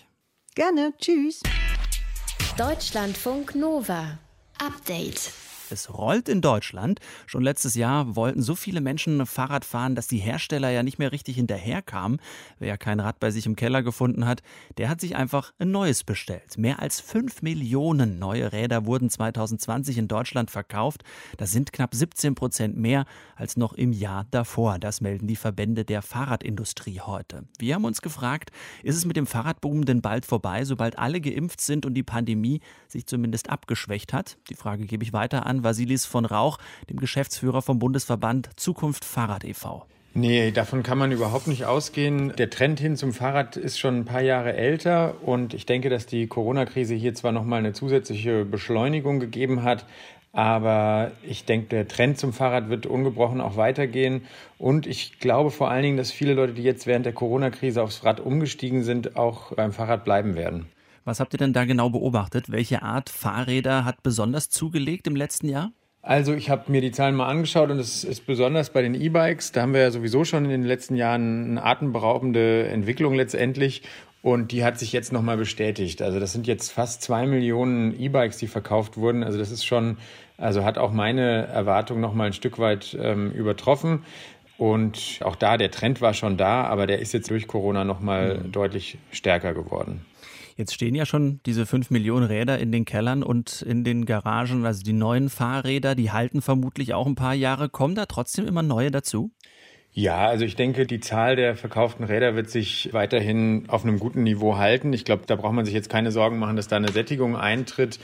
Gerne. 0.55 0.93
Tschüss. 0.99 1.43
Deutschlandfunk 2.57 3.55
Nova. 3.55 4.19
Update. 4.59 5.33
Es 5.73 5.93
rollt 5.93 6.29
in 6.29 6.41
Deutschland. 6.41 7.01
Schon 7.27 7.43
letztes 7.43 7.75
Jahr 7.75 8.17
wollten 8.17 8.43
so 8.43 8.55
viele 8.55 8.81
Menschen 8.81 9.27
Fahrrad 9.27 9.65
fahren, 9.65 9.95
dass 9.95 10.09
die 10.09 10.19
Hersteller 10.19 10.71
ja 10.71 10.83
nicht 10.83 10.99
mehr 10.99 11.13
richtig 11.13 11.37
hinterherkamen. 11.37 12.21
Wer 12.59 12.69
ja 12.69 12.77
kein 12.77 13.01
Rad 13.01 13.21
bei 13.21 13.31
sich 13.31 13.47
im 13.47 13.57
Keller 13.57 13.83
gefunden 13.83 14.27
hat, 14.27 14.43
der 14.79 14.89
hat 14.89 15.01
sich 15.01 15.17
einfach 15.17 15.53
ein 15.59 15.71
neues 15.71 16.05
bestellt. 16.05 16.59
Mehr 16.59 16.81
als 16.81 17.01
fünf 17.01 17.43
Millionen 17.43 18.19
neue 18.19 18.53
Räder 18.53 18.87
wurden 18.87 19.11
2020 19.11 19.99
in 19.99 20.09
Deutschland 20.09 20.51
verkauft. 20.51 21.03
Das 21.37 21.53
sind 21.53 21.73
knapp 21.73 21.95
17 21.95 22.35
Prozent 22.35 22.77
mehr 22.77 23.05
als 23.37 23.57
noch 23.57 23.73
im 23.73 23.93
Jahr 23.93 24.27
davor. 24.31 24.79
Das 24.79 25.01
melden 25.01 25.27
die 25.27 25.37
Verbände 25.37 25.85
der 25.85 26.03
Fahrradindustrie 26.03 27.01
heute. 27.01 27.45
Wir 27.59 27.75
haben 27.75 27.85
uns 27.85 28.03
gefragt, 28.03 28.51
ist 28.83 28.97
es 28.97 29.05
mit 29.05 29.17
dem 29.17 29.27
Fahrradboom 29.27 29.85
denn 29.85 30.03
bald 30.03 30.27
vorbei, 30.27 30.65
sobald 30.65 30.99
alle 30.99 31.21
geimpft 31.21 31.61
sind 31.61 31.87
und 31.87 31.95
die 31.95 32.03
Pandemie 32.03 32.61
sich 32.89 33.07
zumindest 33.07 33.51
abgeschwächt 33.51 34.13
hat? 34.13 34.39
Die 34.51 34.55
Frage 34.55 34.87
gebe 34.87 35.05
ich 35.05 35.13
weiter 35.13 35.47
an 35.59 35.65
Vasilis 35.65 36.05
von 36.05 36.25
Rauch, 36.25 36.59
dem 36.89 36.99
Geschäftsführer 36.99 37.63
vom 37.63 37.79
Bundesverband 37.79 38.49
Zukunft 38.57 39.05
Fahrrad 39.05 39.45
e.V. 39.45 39.85
Nee, 40.15 40.51
davon 40.51 40.83
kann 40.83 40.99
man 40.99 41.13
überhaupt 41.13 41.47
nicht 41.47 41.65
ausgehen. 41.65 42.33
Der 42.37 42.51
Trend 42.51 42.81
hin 42.81 42.97
zum 42.97 43.13
Fahrrad 43.13 43.57
ist 43.57 43.79
schon 43.79 43.99
ein 43.99 44.05
paar 44.05 44.23
Jahre 44.23 44.55
älter 44.55 45.15
und 45.23 45.55
ich 45.55 45.67
denke, 45.67 45.91
dass 45.91 46.07
die 46.07 46.27
Corona-Krise 46.27 46.95
hier 46.95 47.15
zwar 47.15 47.33
nochmal 47.33 47.61
eine 47.61 47.73
zusätzliche 47.73 48.45
Beschleunigung 48.45 49.21
gegeben 49.21 49.63
hat, 49.63 49.85
aber 50.33 51.13
ich 51.23 51.45
denke, 51.45 51.69
der 51.69 51.89
Trend 51.89 52.19
zum 52.19 52.33
Fahrrad 52.33 52.69
wird 52.69 52.87
ungebrochen 52.87 53.41
auch 53.41 53.57
weitergehen. 53.57 54.23
Und 54.59 54.87
ich 54.87 55.19
glaube 55.21 55.51
vor 55.51 55.71
allen 55.71 55.83
Dingen, 55.83 55.97
dass 55.97 56.11
viele 56.11 56.35
Leute, 56.35 56.55
die 56.55 56.63
jetzt 56.63 56.87
während 56.87 57.07
der 57.07 57.13
Corona-Krise 57.13 57.83
aufs 57.83 58.05
Rad 58.05 58.21
umgestiegen 58.21 58.83
sind, 58.83 59.17
auch 59.17 59.53
beim 59.55 59.73
Fahrrad 59.73 60.05
bleiben 60.05 60.35
werden. 60.37 60.67
Was 61.09 61.21
habt 61.21 61.33
ihr 61.33 61.39
denn 61.39 61.55
da 61.55 61.65
genau 61.65 61.89
beobachtet? 61.89 62.53
Welche 62.53 62.83
Art 62.83 63.09
Fahrräder 63.09 63.87
hat 63.87 64.03
besonders 64.03 64.51
zugelegt 64.51 65.07
im 65.07 65.17
letzten 65.17 65.49
Jahr? 65.49 65.73
Also 66.03 66.35
ich 66.35 66.51
habe 66.51 66.71
mir 66.71 66.83
die 66.83 66.91
Zahlen 66.91 67.15
mal 67.15 67.29
angeschaut 67.29 67.71
und 67.71 67.79
es 67.79 68.05
ist 68.05 68.27
besonders 68.27 68.69
bei 68.69 68.83
den 68.83 68.95
E-Bikes, 68.95 69.53
da 69.53 69.63
haben 69.63 69.73
wir 69.73 69.81
ja 69.81 69.91
sowieso 69.91 70.27
schon 70.27 70.45
in 70.45 70.51
den 70.51 70.65
letzten 70.65 70.97
Jahren 70.97 71.53
eine 71.53 71.65
atemberaubende 71.65 72.69
Entwicklung 72.69 73.15
letztendlich 73.15 73.85
und 74.21 74.53
die 74.53 74.65
hat 74.65 74.79
sich 74.79 74.93
jetzt 74.93 75.11
nochmal 75.11 75.39
bestätigt. 75.39 76.03
Also 76.03 76.21
das 76.21 76.35
sind 76.35 76.47
jetzt 76.47 76.73
fast 76.73 77.01
zwei 77.01 77.25
Millionen 77.27 77.99
E-Bikes, 77.99 78.37
die 78.37 78.47
verkauft 78.47 78.99
wurden. 78.99 79.25
Also 79.25 79.39
das 79.39 79.51
ist 79.51 79.65
schon, 79.65 79.97
also 80.37 80.63
hat 80.63 80.77
auch 80.77 80.93
meine 80.93 81.47
Erwartung 81.47 82.01
nochmal 82.01 82.27
ein 82.27 82.33
Stück 82.35 82.59
weit 82.59 82.95
ähm, 83.01 83.33
übertroffen. 83.33 84.05
Und 84.59 85.21
auch 85.25 85.37
da, 85.37 85.57
der 85.57 85.71
Trend 85.71 86.03
war 86.03 86.13
schon 86.13 86.37
da, 86.37 86.65
aber 86.65 86.87
der 86.87 86.99
ist 86.99 87.15
jetzt 87.15 87.31
durch 87.31 87.47
Corona 87.47 87.85
nochmal 87.85 88.41
mhm. 88.41 88.53
deutlich 88.53 88.99
stärker 89.11 89.55
geworden. 89.55 90.05
Jetzt 90.59 90.75
stehen 90.75 90.97
ja 90.97 91.07
schon 91.07 91.39
diese 91.47 91.67
fünf 91.67 91.89
Millionen 91.91 92.27
Räder 92.27 92.59
in 92.59 92.73
den 92.73 92.85
Kellern 92.85 93.23
und 93.23 93.63
in 93.63 93.85
den 93.85 94.07
Garagen. 94.07 94.67
Also 94.67 94.83
die 94.83 94.93
neuen 94.93 95.31
Fahrräder, 95.31 95.95
die 95.95 96.11
halten 96.11 96.43
vermutlich 96.43 96.95
auch 96.95 97.07
ein 97.07 97.15
paar 97.15 97.35
Jahre. 97.35 97.69
Kommen 97.69 97.95
da 97.95 98.07
trotzdem 98.07 98.45
immer 98.45 98.65
neue 98.65 98.91
dazu? 98.91 99.31
Ja, 99.93 100.27
also 100.27 100.45
ich 100.45 100.57
denke, 100.57 100.85
die 100.85 100.99
Zahl 100.99 101.37
der 101.37 101.55
verkauften 101.55 102.05
Räder 102.05 102.35
wird 102.35 102.51
sich 102.51 102.93
weiterhin 102.93 103.67
auf 103.69 103.85
einem 103.85 104.01
guten 104.01 104.25
Niveau 104.25 104.57
halten. 104.57 104.93
Ich 104.93 105.05
glaube, 105.05 105.23
da 105.29 105.37
braucht 105.37 105.53
man 105.53 105.65
sich 105.65 105.75
jetzt 105.75 105.91
keine 105.91 106.11
Sorgen 106.11 106.41
machen, 106.41 106.57
dass 106.57 106.67
da 106.67 106.75
eine 106.75 106.91
Sättigung 106.91 107.37
eintritt. 107.37 108.01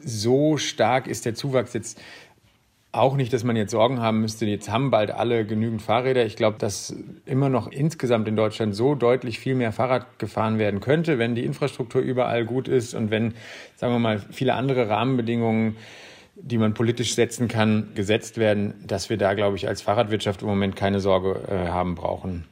So 0.00 0.56
stark 0.56 1.06
ist 1.06 1.24
der 1.24 1.36
Zuwachs 1.36 1.72
jetzt 1.72 2.00
auch 2.92 3.16
nicht, 3.16 3.32
dass 3.32 3.42
man 3.42 3.56
jetzt 3.56 3.70
Sorgen 3.70 4.00
haben 4.00 4.20
müsste, 4.20 4.44
jetzt 4.44 4.70
haben 4.70 4.90
bald 4.90 5.10
alle 5.10 5.46
genügend 5.46 5.80
Fahrräder. 5.80 6.26
Ich 6.26 6.36
glaube, 6.36 6.58
dass 6.58 6.94
immer 7.24 7.48
noch 7.48 7.72
insgesamt 7.72 8.28
in 8.28 8.36
Deutschland 8.36 8.76
so 8.76 8.94
deutlich 8.94 9.38
viel 9.38 9.54
mehr 9.54 9.72
Fahrrad 9.72 10.18
gefahren 10.18 10.58
werden 10.58 10.80
könnte, 10.80 11.18
wenn 11.18 11.34
die 11.34 11.44
Infrastruktur 11.44 12.02
überall 12.02 12.44
gut 12.44 12.68
ist 12.68 12.92
und 12.94 13.10
wenn, 13.10 13.34
sagen 13.76 13.94
wir 13.94 13.98
mal, 13.98 14.20
viele 14.30 14.54
andere 14.54 14.90
Rahmenbedingungen, 14.90 15.76
die 16.34 16.58
man 16.58 16.74
politisch 16.74 17.14
setzen 17.14 17.48
kann, 17.48 17.88
gesetzt 17.94 18.36
werden, 18.36 18.74
dass 18.86 19.08
wir 19.08 19.16
da, 19.16 19.32
glaube 19.32 19.56
ich, 19.56 19.68
als 19.68 19.80
Fahrradwirtschaft 19.80 20.42
im 20.42 20.48
Moment 20.48 20.76
keine 20.76 21.00
Sorge 21.00 21.40
äh, 21.48 21.68
haben 21.68 21.94
brauchen. 21.94 22.44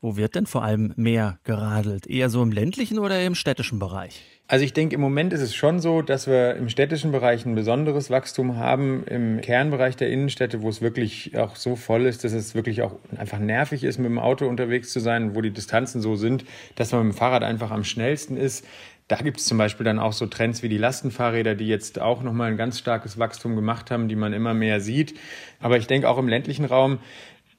Wo 0.00 0.16
wird 0.16 0.34
denn 0.34 0.46
vor 0.46 0.64
allem 0.64 0.94
mehr 0.96 1.38
geradelt? 1.44 2.06
Eher 2.06 2.30
so 2.30 2.42
im 2.42 2.50
ländlichen 2.50 2.98
oder 2.98 3.22
im 3.24 3.34
städtischen 3.34 3.78
Bereich? 3.78 4.22
Also 4.48 4.64
ich 4.66 4.74
denke, 4.74 4.94
im 4.96 5.00
Moment 5.00 5.32
ist 5.32 5.40
es 5.40 5.54
schon 5.54 5.80
so, 5.80 6.02
dass 6.02 6.26
wir 6.26 6.56
im 6.56 6.68
städtischen 6.68 7.10
Bereich 7.10 7.46
ein 7.46 7.54
besonderes 7.54 8.10
Wachstum 8.10 8.56
haben. 8.56 9.04
Im 9.06 9.40
Kernbereich 9.40 9.96
der 9.96 10.10
Innenstädte, 10.10 10.60
wo 10.60 10.68
es 10.68 10.82
wirklich 10.82 11.38
auch 11.38 11.56
so 11.56 11.74
voll 11.74 12.04
ist, 12.04 12.22
dass 12.22 12.32
es 12.32 12.54
wirklich 12.54 12.82
auch 12.82 12.96
einfach 13.16 13.38
nervig 13.38 13.82
ist, 13.82 13.96
mit 13.96 14.10
dem 14.10 14.18
Auto 14.18 14.46
unterwegs 14.46 14.92
zu 14.92 15.00
sein, 15.00 15.34
wo 15.34 15.40
die 15.40 15.52
Distanzen 15.52 16.02
so 16.02 16.16
sind, 16.16 16.44
dass 16.74 16.92
man 16.92 17.06
mit 17.06 17.14
dem 17.14 17.18
Fahrrad 17.18 17.44
einfach 17.44 17.70
am 17.70 17.84
schnellsten 17.84 18.36
ist. 18.36 18.66
Da 19.08 19.16
gibt 19.16 19.38
es 19.38 19.46
zum 19.46 19.58
Beispiel 19.58 19.84
dann 19.84 19.98
auch 19.98 20.12
so 20.12 20.26
Trends 20.26 20.62
wie 20.62 20.68
die 20.68 20.78
Lastenfahrräder, 20.78 21.54
die 21.54 21.66
jetzt 21.66 22.00
auch 22.00 22.22
nochmal 22.22 22.50
ein 22.50 22.56
ganz 22.56 22.78
starkes 22.78 23.18
Wachstum 23.18 23.56
gemacht 23.56 23.90
haben, 23.90 24.08
die 24.08 24.16
man 24.16 24.32
immer 24.32 24.54
mehr 24.54 24.80
sieht. 24.80 25.18
Aber 25.60 25.76
ich 25.76 25.86
denke 25.86 26.08
auch 26.08 26.18
im 26.18 26.28
ländlichen 26.28 26.64
Raum 26.64 26.98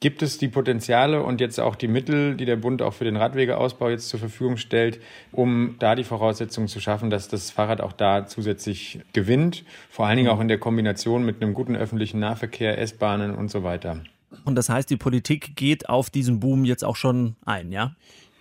Gibt 0.00 0.22
es 0.22 0.38
die 0.38 0.48
Potenziale 0.48 1.22
und 1.22 1.40
jetzt 1.40 1.58
auch 1.58 1.76
die 1.76 1.88
Mittel, 1.88 2.36
die 2.36 2.44
der 2.44 2.56
Bund 2.56 2.82
auch 2.82 2.92
für 2.92 3.04
den 3.04 3.16
Radwegeausbau 3.16 3.88
jetzt 3.88 4.08
zur 4.08 4.20
Verfügung 4.20 4.56
stellt, 4.56 5.00
um 5.32 5.76
da 5.78 5.94
die 5.94 6.04
Voraussetzungen 6.04 6.68
zu 6.68 6.80
schaffen, 6.80 7.10
dass 7.10 7.28
das 7.28 7.50
Fahrrad 7.50 7.80
auch 7.80 7.92
da 7.92 8.26
zusätzlich 8.26 9.00
gewinnt, 9.12 9.64
vor 9.88 10.06
allen 10.06 10.16
Dingen 10.16 10.28
auch 10.28 10.40
in 10.40 10.48
der 10.48 10.58
Kombination 10.58 11.24
mit 11.24 11.42
einem 11.42 11.54
guten 11.54 11.76
öffentlichen 11.76 12.20
Nahverkehr, 12.20 12.78
S-Bahnen 12.78 13.34
und 13.34 13.50
so 13.50 13.62
weiter. 13.62 14.00
Und 14.44 14.56
das 14.56 14.68
heißt, 14.68 14.90
die 14.90 14.96
Politik 14.96 15.56
geht 15.56 15.88
auf 15.88 16.10
diesen 16.10 16.40
Boom 16.40 16.64
jetzt 16.64 16.84
auch 16.84 16.96
schon 16.96 17.36
ein, 17.44 17.72
ja? 17.72 17.94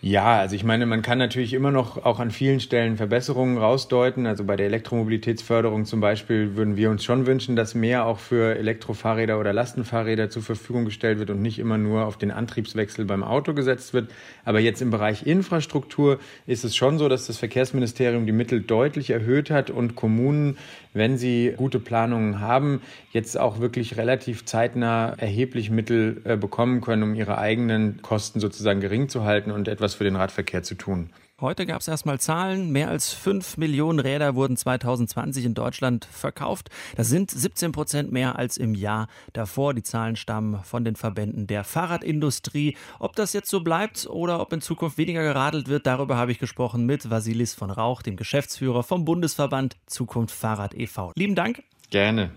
Ja, 0.06 0.40
also 0.40 0.54
ich 0.54 0.66
meine, 0.66 0.86
man 0.86 1.02
kann 1.02 1.18
natürlich 1.18 1.54
immer 1.54 1.72
noch 1.72 2.04
auch 2.04 2.20
an 2.20 2.30
vielen 2.30 2.60
Stellen 2.60 2.98
Verbesserungen 2.98 3.58
rausdeuten. 3.58 4.28
Also 4.28 4.44
bei 4.44 4.58
der 4.58 4.66
Elektromobilitätsförderung 4.66 5.86
zum 5.86 6.02
Beispiel 6.02 6.58
würden 6.58 6.76
wir 6.76 6.90
uns 6.90 7.06
schon 7.06 7.26
wünschen, 7.26 7.56
dass 7.56 7.74
mehr 7.74 8.06
auch 8.06 8.20
für 8.20 8.58
Elektrofahrräder 8.58 9.40
oder 9.40 9.54
Lastenfahrräder 9.54 10.30
zur 10.30 10.44
Verfügung 10.44 10.84
gestellt 10.84 11.20
wird 11.20 11.30
und 11.30 11.42
nicht 11.42 11.58
immer 11.58 11.78
nur 11.78 12.06
auf 12.06 12.18
den 12.18 12.32
Antriebswechsel 12.32 13.06
beim 13.06 13.24
Auto 13.24 13.54
gesetzt 13.54 13.94
wird. 13.94 14.12
Aber 14.44 14.60
jetzt 14.60 14.82
im 14.82 14.92
Bereich 14.92 15.26
Infrastruktur 15.26 16.20
ist 16.48 16.66
es 16.66 16.76
schon 16.76 16.98
so, 16.98 17.08
dass 17.08 17.28
das 17.28 17.38
Verkehrsministerium 17.38 18.26
die 18.26 18.34
Mittel 18.34 18.60
deutlich 18.60 19.10
erhöht 19.10 19.52
hat 19.52 19.70
und 19.70 19.96
Kommunen, 19.96 20.58
wenn 20.94 21.18
sie 21.18 21.54
gute 21.56 21.80
Planungen 21.80 22.40
haben, 22.40 22.82
jetzt 23.12 23.40
auch 23.40 23.60
wirklich 23.60 23.98
relativ 23.98 24.46
zeitnah 24.46 25.14
erheblich 25.18 25.70
Mittel 25.70 26.22
äh, 26.24 26.38
bekommen 26.38 26.82
können, 26.82 27.04
um 27.04 27.16
ihre 27.16 27.38
eigenen 27.38 28.02
Kosten 28.02 28.40
sozusagen 28.40 28.80
gering 28.80 29.10
zu 29.10 29.24
halten 29.24 29.52
und 29.52 29.68
etwas 29.68 29.84
etwas 29.84 29.96
für 29.96 30.04
den 30.06 30.16
Radverkehr 30.16 30.64
zu 30.64 30.76
tun. 30.76 31.10
Heute 31.44 31.66
gab 31.66 31.82
es 31.82 31.90
erstmal 31.90 32.22
Zahlen. 32.22 32.72
Mehr 32.72 32.88
als 32.88 33.12
5 33.12 33.58
Millionen 33.58 34.00
Räder 34.00 34.34
wurden 34.34 34.56
2020 34.56 35.44
in 35.44 35.54
Deutschland 35.54 36.06
verkauft. 36.06 36.70
Das 36.96 37.10
sind 37.10 37.32
17 37.32 37.74
Prozent 37.74 38.14
mehr 38.14 38.40
als 38.40 38.56
im 38.56 38.74
Jahr 38.74 39.10
davor. 39.34 39.74
Die 39.74 39.84
Zahlen 39.84 40.16
stammen 40.16 40.64
von 40.64 40.86
den 40.86 40.96
Verbänden 40.96 41.46
der 41.46 41.66
Fahrradindustrie. 41.66 42.78
Ob 42.98 43.18
das 43.18 43.34
jetzt 43.34 43.50
so 43.50 43.60
bleibt 43.60 44.08
oder 44.08 44.40
ob 44.40 44.54
in 44.54 44.62
Zukunft 44.62 44.98
weniger 44.98 45.22
geradelt 45.22 45.68
wird, 45.68 45.86
darüber 45.86 46.16
habe 46.16 46.32
ich 46.32 46.40
gesprochen 46.40 46.86
mit 46.86 47.10
Vasilis 47.10 47.54
von 47.54 47.72
Rauch, 47.72 48.04
dem 48.04 48.16
Geschäftsführer 48.16 48.82
vom 48.82 49.04
Bundesverband 49.04 49.76
Zukunft 49.86 50.34
Fahrrad 50.34 50.74
e.V. 50.74 51.12
Lieben 51.18 51.36
Dank. 51.36 51.62
Gerne. 51.90 52.32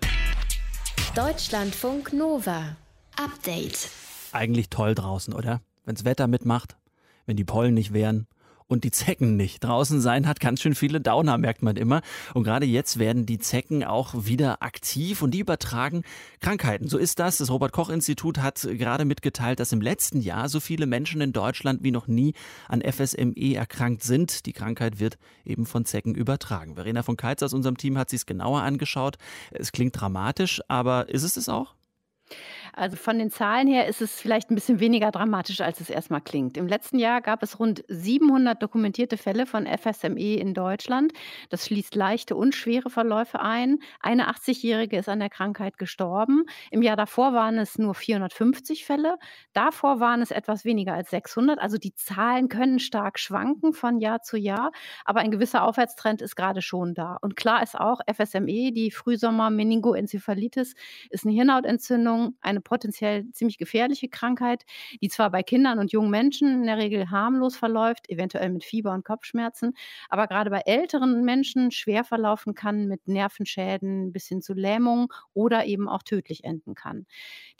Deutschlandfunk 1.14 2.12
Nova. 2.12 2.74
Update. 3.14 3.88
Eigentlich 4.32 4.68
toll 4.68 4.96
draußen, 4.96 5.32
oder? 5.32 5.60
Wenn's 5.84 6.04
Wetter 6.04 6.26
mitmacht 6.26 6.76
wenn 7.26 7.36
die 7.36 7.44
Pollen 7.44 7.74
nicht 7.74 7.92
wären 7.92 8.26
und 8.68 8.84
die 8.84 8.90
Zecken 8.90 9.36
nicht. 9.36 9.62
Draußen 9.62 10.00
sein 10.00 10.26
hat 10.26 10.40
ganz 10.40 10.60
schön 10.60 10.74
viele 10.74 11.00
Downer, 11.00 11.38
merkt 11.38 11.62
man 11.62 11.76
immer. 11.76 12.02
Und 12.34 12.44
gerade 12.44 12.66
jetzt 12.66 12.98
werden 12.98 13.26
die 13.26 13.38
Zecken 13.38 13.84
auch 13.84 14.26
wieder 14.26 14.62
aktiv 14.62 15.22
und 15.22 15.32
die 15.32 15.40
übertragen 15.40 16.02
Krankheiten. 16.40 16.88
So 16.88 16.98
ist 16.98 17.18
das. 17.18 17.38
Das 17.38 17.50
Robert 17.50 17.72
Koch 17.72 17.90
Institut 17.90 18.38
hat 18.38 18.60
gerade 18.62 19.04
mitgeteilt, 19.04 19.60
dass 19.60 19.72
im 19.72 19.80
letzten 19.80 20.20
Jahr 20.20 20.48
so 20.48 20.60
viele 20.60 20.86
Menschen 20.86 21.20
in 21.20 21.32
Deutschland 21.32 21.82
wie 21.82 21.90
noch 21.90 22.08
nie 22.08 22.34
an 22.68 22.82
FSME 22.82 23.54
erkrankt 23.54 24.02
sind. 24.02 24.46
Die 24.46 24.52
Krankheit 24.52 24.98
wird 24.98 25.18
eben 25.44 25.66
von 25.66 25.84
Zecken 25.84 26.14
übertragen. 26.14 26.74
Verena 26.74 27.02
von 27.02 27.16
Keitz 27.16 27.42
aus 27.42 27.52
unserem 27.52 27.76
Team 27.76 27.96
hat 27.98 28.10
sich 28.10 28.20
es 28.20 28.26
genauer 28.26 28.62
angeschaut. 28.62 29.16
Es 29.52 29.72
klingt 29.72 30.00
dramatisch, 30.00 30.60
aber 30.68 31.08
ist 31.08 31.22
es 31.22 31.36
es 31.36 31.48
auch? 31.48 31.74
Also 32.76 32.96
von 32.98 33.18
den 33.18 33.30
Zahlen 33.30 33.68
her 33.68 33.86
ist 33.86 34.02
es 34.02 34.20
vielleicht 34.20 34.50
ein 34.50 34.54
bisschen 34.54 34.80
weniger 34.80 35.10
dramatisch, 35.10 35.62
als 35.62 35.80
es 35.80 35.88
erstmal 35.88 36.20
klingt. 36.20 36.58
Im 36.58 36.66
letzten 36.66 36.98
Jahr 36.98 37.22
gab 37.22 37.42
es 37.42 37.58
rund 37.58 37.82
700 37.88 38.62
dokumentierte 38.62 39.16
Fälle 39.16 39.46
von 39.46 39.66
FSME 39.66 40.34
in 40.36 40.52
Deutschland. 40.52 41.14
Das 41.48 41.64
schließt 41.64 41.94
leichte 41.94 42.36
und 42.36 42.54
schwere 42.54 42.90
Verläufe 42.90 43.40
ein. 43.40 43.78
Eine 44.00 44.28
80-Jährige 44.28 44.98
ist 44.98 45.08
an 45.08 45.20
der 45.20 45.30
Krankheit 45.30 45.78
gestorben. 45.78 46.44
Im 46.70 46.82
Jahr 46.82 46.96
davor 46.96 47.32
waren 47.32 47.56
es 47.56 47.78
nur 47.78 47.94
450 47.94 48.84
Fälle. 48.84 49.16
Davor 49.54 49.98
waren 49.98 50.20
es 50.20 50.30
etwas 50.30 50.66
weniger 50.66 50.92
als 50.92 51.08
600. 51.08 51.58
Also 51.58 51.78
die 51.78 51.94
Zahlen 51.94 52.50
können 52.50 52.78
stark 52.78 53.18
schwanken 53.18 53.72
von 53.72 54.00
Jahr 54.00 54.20
zu 54.20 54.36
Jahr, 54.36 54.70
aber 55.06 55.20
ein 55.20 55.30
gewisser 55.30 55.64
Aufwärtstrend 55.64 56.20
ist 56.20 56.36
gerade 56.36 56.60
schon 56.60 56.92
da. 56.92 57.16
Und 57.22 57.36
klar 57.36 57.62
ist 57.62 57.74
auch, 57.74 58.00
FSME, 58.06 58.70
die 58.72 58.90
Frühsommer-Meningoenzephalitis, 58.90 60.74
ist 61.08 61.24
eine 61.24 61.34
Hirnhautentzündung, 61.34 62.36
eine 62.42 62.65
potenziell 62.66 63.30
ziemlich 63.30 63.58
gefährliche 63.58 64.08
Krankheit, 64.08 64.64
die 65.00 65.08
zwar 65.08 65.30
bei 65.30 65.42
Kindern 65.42 65.78
und 65.78 65.92
jungen 65.92 66.10
Menschen 66.10 66.48
in 66.48 66.66
der 66.66 66.78
Regel 66.78 67.10
harmlos 67.10 67.56
verläuft, 67.56 68.10
eventuell 68.10 68.50
mit 68.50 68.64
Fieber 68.64 68.92
und 68.92 69.04
Kopfschmerzen, 69.04 69.74
aber 70.08 70.26
gerade 70.26 70.50
bei 70.50 70.62
älteren 70.66 71.24
Menschen 71.24 71.70
schwer 71.70 72.02
verlaufen 72.02 72.54
kann 72.54 72.88
mit 72.88 73.06
Nervenschäden 73.06 74.12
bis 74.12 74.26
hin 74.26 74.42
zu 74.42 74.52
Lähmung 74.52 75.12
oder 75.32 75.64
eben 75.64 75.88
auch 75.88 76.02
tödlich 76.02 76.42
enden 76.42 76.74
kann. 76.74 77.06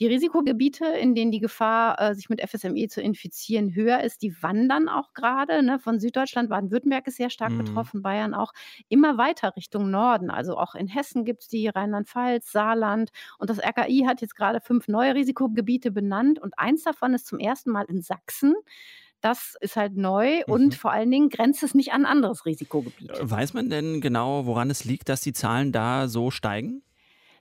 Die 0.00 0.08
Risikogebiete, 0.08 0.86
in 0.86 1.14
denen 1.14 1.30
die 1.30 1.40
Gefahr, 1.40 2.00
äh, 2.00 2.14
sich 2.14 2.28
mit 2.28 2.40
FSME 2.40 2.88
zu 2.88 3.00
infizieren, 3.00 3.74
höher 3.74 4.00
ist, 4.00 4.22
die 4.22 4.34
wandern 4.42 4.88
auch 4.88 5.14
gerade. 5.14 5.62
Ne? 5.62 5.78
Von 5.78 6.00
Süddeutschland, 6.00 6.50
Baden-Württemberg 6.50 7.06
ist 7.06 7.16
sehr 7.16 7.30
stark 7.30 7.52
mhm. 7.52 7.58
betroffen, 7.58 8.02
Bayern 8.02 8.34
auch 8.34 8.52
immer 8.88 9.18
weiter 9.18 9.54
Richtung 9.56 9.90
Norden. 9.90 10.30
Also 10.30 10.56
auch 10.56 10.74
in 10.74 10.88
Hessen 10.88 11.24
gibt 11.24 11.42
es 11.42 11.48
die, 11.48 11.68
Rheinland-Pfalz, 11.68 12.50
Saarland. 12.50 13.10
Und 13.38 13.50
das 13.50 13.58
RKI 13.58 14.04
hat 14.06 14.20
jetzt 14.20 14.34
gerade 14.34 14.60
fünf 14.60 14.88
neue 14.96 15.14
Risikogebiete 15.14 15.90
benannt 15.90 16.38
und 16.38 16.58
eins 16.58 16.82
davon 16.82 17.12
ist 17.12 17.26
zum 17.26 17.38
ersten 17.38 17.70
Mal 17.70 17.84
in 17.84 18.00
Sachsen. 18.00 18.54
Das 19.20 19.56
ist 19.60 19.76
halt 19.76 19.96
neu 19.96 20.38
mhm. 20.46 20.52
und 20.52 20.74
vor 20.74 20.92
allen 20.92 21.10
Dingen 21.10 21.28
grenzt 21.28 21.62
es 21.62 21.74
nicht 21.74 21.92
an 21.92 22.02
ein 22.02 22.06
anderes 22.06 22.46
Risikogebiet. 22.46 23.10
Weiß 23.20 23.54
man 23.54 23.68
denn 23.68 24.00
genau, 24.00 24.46
woran 24.46 24.70
es 24.70 24.84
liegt, 24.84 25.08
dass 25.08 25.20
die 25.20 25.32
Zahlen 25.32 25.72
da 25.72 26.08
so 26.08 26.30
steigen? 26.30 26.82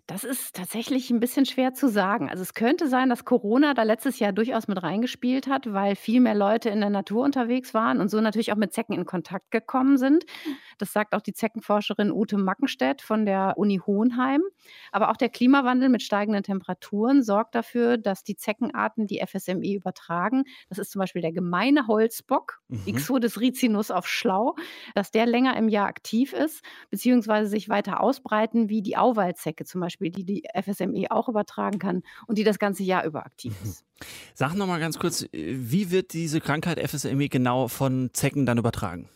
Das 0.08 0.24
ist 0.24 0.56
tatsächlich 0.56 1.10
ein 1.10 1.20
bisschen 1.20 1.48
schwer 1.48 1.74
zu 1.74 1.89
sagen. 1.89 2.30
Also, 2.30 2.44
es 2.44 2.54
könnte 2.54 2.88
sein, 2.88 3.10
dass 3.10 3.26
Corona 3.26 3.74
da 3.74 3.82
letztes 3.82 4.20
Jahr 4.20 4.34
durchaus 4.34 4.68
mit 4.68 4.84
reingespielt 4.84 5.48
hat, 5.48 5.74
weil 5.74 5.96
viel 5.96 6.22
mehr 6.22 6.36
Leute 6.36 6.70
in 6.70 6.80
der 6.80 6.91
Natur 6.91 7.24
unterwegs 7.24 7.74
waren 7.74 8.00
und 8.00 8.10
so 8.10 8.22
natürlich 8.22 8.52
auch 8.52 8.58
mit 8.58 8.72
Zecken 8.72 8.94
in 8.94 9.06
Kontakt 9.06 9.50
gekommen 9.50 9.98
sind. 9.98 10.26
Das 10.78 10.94
sagt 10.94 11.15
auch 11.15 11.22
die 11.22 11.34
Zeckenforscherin 11.34 12.12
Ute 12.12 12.38
Mackenstedt 12.38 13.02
von 13.02 13.26
der 13.26 13.56
Uni 13.58 13.82
Hohenheim. 13.84 14.44
Aber 14.91 15.10
auch 15.10 15.18
der 15.18 15.30
Klimawandel 15.30 15.89
mit 15.89 16.04
steigenden 16.04 16.44
Temperaturen 16.44 17.24
sorgt 17.24 17.56
dafür, 17.56 17.98
dass 17.98 18.24
die 18.24 18.36
Zeckenarten 18.36 19.08
die 19.08 19.26
FSME 19.26 19.74
übertragen. 19.74 20.44
Das 20.70 20.78
ist 20.78 20.91
zum 20.91 21.00
Beispiel 21.00 21.24
der 21.24 21.32
gemeine 21.32 21.88
Holzbock, 21.88 22.60
mhm. 22.68 22.84
Ixodes 22.86 23.41
ricinus 23.41 23.89
auf 23.89 24.08
Schlau, 24.08 24.54
dass 24.94 25.10
der 25.10 25.26
länger 25.26 25.58
im 25.58 25.68
Jahr 25.68 25.88
aktiv 25.88 26.32
ist, 26.32 26.63
beziehungsweise 26.91 27.50
sich 27.50 27.70
weiter 27.70 28.02
ausbreiten 28.02 28.70
wie 28.70 28.84
die 28.84 28.98
Auwaldzecke 28.98 29.65
zum 29.65 29.82
Beispiel. 29.82 29.94
Beispiel, 29.95 30.12
die 30.12 30.23
die 30.23 30.43
FSME 30.53 31.12
auch 31.12 31.29
übertragen 31.29 31.79
kann 31.79 32.03
und 32.27 32.38
die 32.38 32.43
das 32.43 32.60
ganze 32.60 32.84
Jahr 32.84 33.05
über 33.05 33.25
aktiv 33.25 33.53
mhm. 33.62 33.69
ist. 33.69 33.86
Sag 34.34 34.55
noch 34.55 34.67
mal 34.67 34.79
ganz 34.79 34.99
kurz, 34.99 35.25
wie 35.31 35.91
wird 35.91 36.13
diese 36.13 36.41
Krankheit 36.41 36.79
FSME 36.79 37.29
genau 37.29 37.67
von 37.67 38.10
Zecken 38.13 38.45
dann 38.45 38.58
übertragen? 38.58 39.10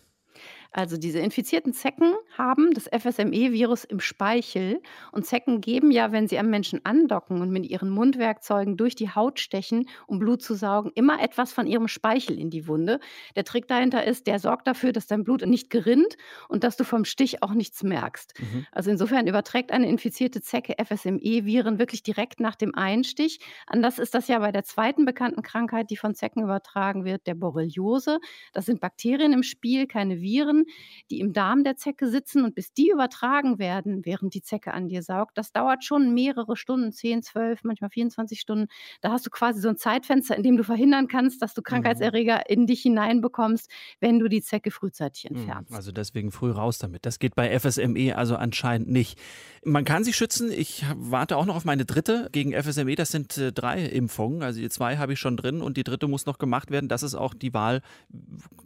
Also 0.71 0.97
diese 0.97 1.19
infizierten 1.19 1.73
Zecken 1.73 2.13
haben 2.38 2.71
das 2.73 2.88
FSME-Virus 2.88 3.86
im 3.86 3.99
Speichel 3.99 4.82
und 5.12 5.25
Zecken 5.25 5.62
geben 5.62 5.89
ja, 5.89 6.12
wenn 6.12 6.27
sie 6.27 6.38
am 6.38 6.49
Menschen 6.49 6.86
andocken 6.86 7.41
und 7.41 7.49
mit 7.49 7.65
ihren 7.65 7.89
Mundwerkzeugen 7.89 8.77
durch 8.77 8.95
die 8.95 9.10
Haut 9.10 9.39
stechen, 9.39 9.89
um 10.05 10.19
Blut 10.19 10.43
zu 10.43 10.53
saugen, 10.53 10.91
immer 10.93 11.21
etwas 11.21 11.51
von 11.51 11.65
ihrem 11.65 11.88
Speichel 11.88 12.38
in 12.38 12.51
die 12.51 12.67
Wunde. 12.67 12.99
Der 13.36 13.45
Trick 13.45 13.67
dahinter 13.67 14.03
ist, 14.03 14.27
der 14.27 14.38
sorgt 14.39 14.67
dafür, 14.67 14.91
dass 14.91 15.08
dein 15.08 15.23
Blut 15.23 15.45
nicht 15.45 15.71
gerinnt 15.71 16.17
und 16.47 16.63
dass 16.63 16.77
du 16.77 16.84
vom 16.84 17.03
Stich 17.03 17.41
auch 17.41 17.53
nichts 17.53 17.82
merkst. 17.82 18.39
Mhm. 18.39 18.67
Also 18.71 18.91
insofern 18.91 19.25
überträgt 19.25 19.71
eine 19.71 19.89
infizierte 19.89 20.41
Zecke 20.41 20.75
FSME-Viren 20.84 21.79
wirklich 21.79 22.03
direkt 22.03 22.39
nach 22.39 22.55
dem 22.55 22.75
Einstich. 22.75 23.39
Anders 23.65 23.97
ist 23.97 24.13
das 24.13 24.27
ja 24.27 24.38
bei 24.39 24.51
der 24.51 24.63
zweiten 24.63 25.05
bekannten 25.05 25.41
Krankheit, 25.41 25.89
die 25.89 25.97
von 25.97 26.13
Zecken 26.13 26.43
übertragen 26.43 27.05
wird, 27.05 27.25
der 27.25 27.34
Borreliose. 27.34 28.19
Das 28.53 28.65
sind 28.67 28.82
Bakterien 28.82 29.34
im 29.34 29.43
Spiel, 29.43 29.88
keine 29.88 30.21
Viren. 30.21 30.59
Viren, 30.60 30.65
die 31.10 31.19
im 31.19 31.34
Darm 31.34 31.63
der 31.63 31.76
Zecke 31.76 32.10
sitzen 32.10 32.43
und 32.43 32.56
bis 32.56 32.74
die 32.74 32.89
übertragen 32.89 33.60
werden, 33.60 34.06
während 34.06 34.34
die 34.34 34.41
Zecke 34.41 34.74
an 34.74 34.88
dir 34.88 35.02
saugt, 35.02 35.38
das 35.38 35.52
dauert 35.52 35.84
schon 35.84 36.13
mehrere 36.13 36.56
Stunden, 36.56 36.91
10, 36.91 37.24
12, 37.24 37.63
manchmal 37.63 37.89
24 37.89 38.39
Stunden. 38.39 38.67
Da 39.02 39.12
hast 39.12 39.26
du 39.26 39.30
quasi 39.30 39.60
so 39.60 39.69
ein 39.69 39.78
Zeitfenster, 39.78 40.36
in 40.36 40.43
dem 40.43 40.58
du 40.58 40.63
verhindern 40.63 41.08
kannst, 41.08 41.41
dass 41.41 41.54
du 41.54 41.62
mhm. 41.62 41.65
Krankheitserreger 41.65 42.50
in 42.50 42.67
dich 42.67 42.82
hineinbekommst, 42.82 43.69
wenn 44.00 44.19
du 44.19 44.28
die 44.28 44.41
Zecke 44.41 44.72
frühzeitig 44.72 45.30
mhm. 45.30 45.38
entfernst. 45.38 45.74
Also 45.74 45.91
deswegen 45.91 46.32
früh 46.32 46.52
raus 46.52 46.78
damit. 46.78 47.06
Das 47.06 47.19
geht 47.19 47.36
bei 47.36 47.58
FSME 47.58 48.15
also 48.15 48.36
anscheinend 48.36 48.89
nicht. 48.89 49.19
Man 49.63 49.84
kann 49.84 50.04
sich 50.04 50.15
schützen. 50.15 50.52
Ich 50.52 50.86
warte 50.95 51.38
auch 51.38 51.45
noch 51.45 51.56
auf 51.56 51.65
meine 51.65 51.86
dritte 51.86 52.30
gegen 52.32 52.54
FSME. 52.54 52.95
Das 52.95 53.12
sind 53.12 53.38
äh, 53.38 53.52
drei 53.52 53.84
Impfungen. 53.84 54.43
Also 54.43 54.62
die 54.62 54.69
zwei 54.69 54.98
habe 54.98 55.13
ich 55.13 55.19
schon 55.19 55.38
drin 55.38 55.62
und 55.62 55.78
die 55.78 55.84
dritte 55.84 56.08
muss 56.08 56.26
noch 56.26 56.38
gemacht 56.38 56.72
werden. 56.72 56.88
Das 56.88 57.04
ist 57.04 57.15
auch 57.15 57.34
die 57.34 57.54
Wahl 57.54 57.82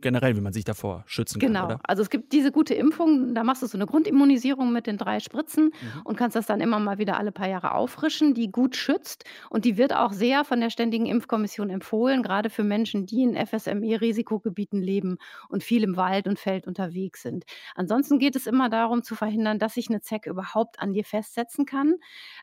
generell, 0.02 0.36
wie 0.36 0.42
man 0.42 0.54
sich 0.54 0.66
davor 0.66 1.04
schützen 1.08 1.40
kann. 1.40 1.54
Genau. 1.54 1.80
Also 1.84 2.02
es 2.02 2.10
gibt 2.10 2.34
diese 2.34 2.52
gute 2.52 2.74
Impfung. 2.74 3.36
Da 3.36 3.44
machst 3.44 3.62
du 3.62 3.68
so 3.68 3.78
eine 3.78 3.86
Grundimmunisierung 3.86 4.72
mit 4.72 4.88
den 4.88 4.98
drei 4.98 5.20
Spritzen 5.20 5.66
mhm. 5.66 6.02
und 6.04 6.16
kannst 6.16 6.36
das 6.36 6.46
dann 6.46 6.62
immer 6.62 6.80
mal 6.80 6.98
wieder 6.98 7.18
alle 7.18 7.32
paar 7.32 7.50
Jahre 7.50 7.74
auffrischen, 7.74 8.34
die 8.34 8.52
gut 8.52 8.76
schützt. 8.76 9.26
Und 9.50 9.66
die 9.66 9.78
wird 9.78 9.94
auch 9.94 10.12
sehr 10.14 10.46
von 10.46 10.60
der 10.60 10.70
Ständigen 10.70 11.06
Impfkommission 11.06 11.70
empfohlen, 11.70 12.24
gerade 12.24 12.50
für 12.50 12.64
Menschen, 12.64 13.06
die 13.06 13.24
in 13.24 13.36
FSME-Risikogebieten 13.36 14.82
leben 14.82 15.18
und 15.50 15.64
viel 15.64 15.84
im 15.84 15.98
Wald 15.98 16.28
und 16.28 16.40
Feld 16.40 16.68
unterwegs 16.68 17.22
sind. 17.22 17.44
Ansonsten 17.76 18.20
geht 18.20 18.36
es 18.36 18.48
immer 18.48 18.70
darum 18.70 19.04
zu 19.04 19.16
verhindern, 19.16 19.60
dass 19.60 19.76
sich 19.76 19.90
eine 19.90 20.02
Zecke 20.02 20.30
überhaupt 20.30 20.80
an 20.80 20.94
dir 20.94 21.04
festsetzen 21.04 21.66
kann. 21.66 21.96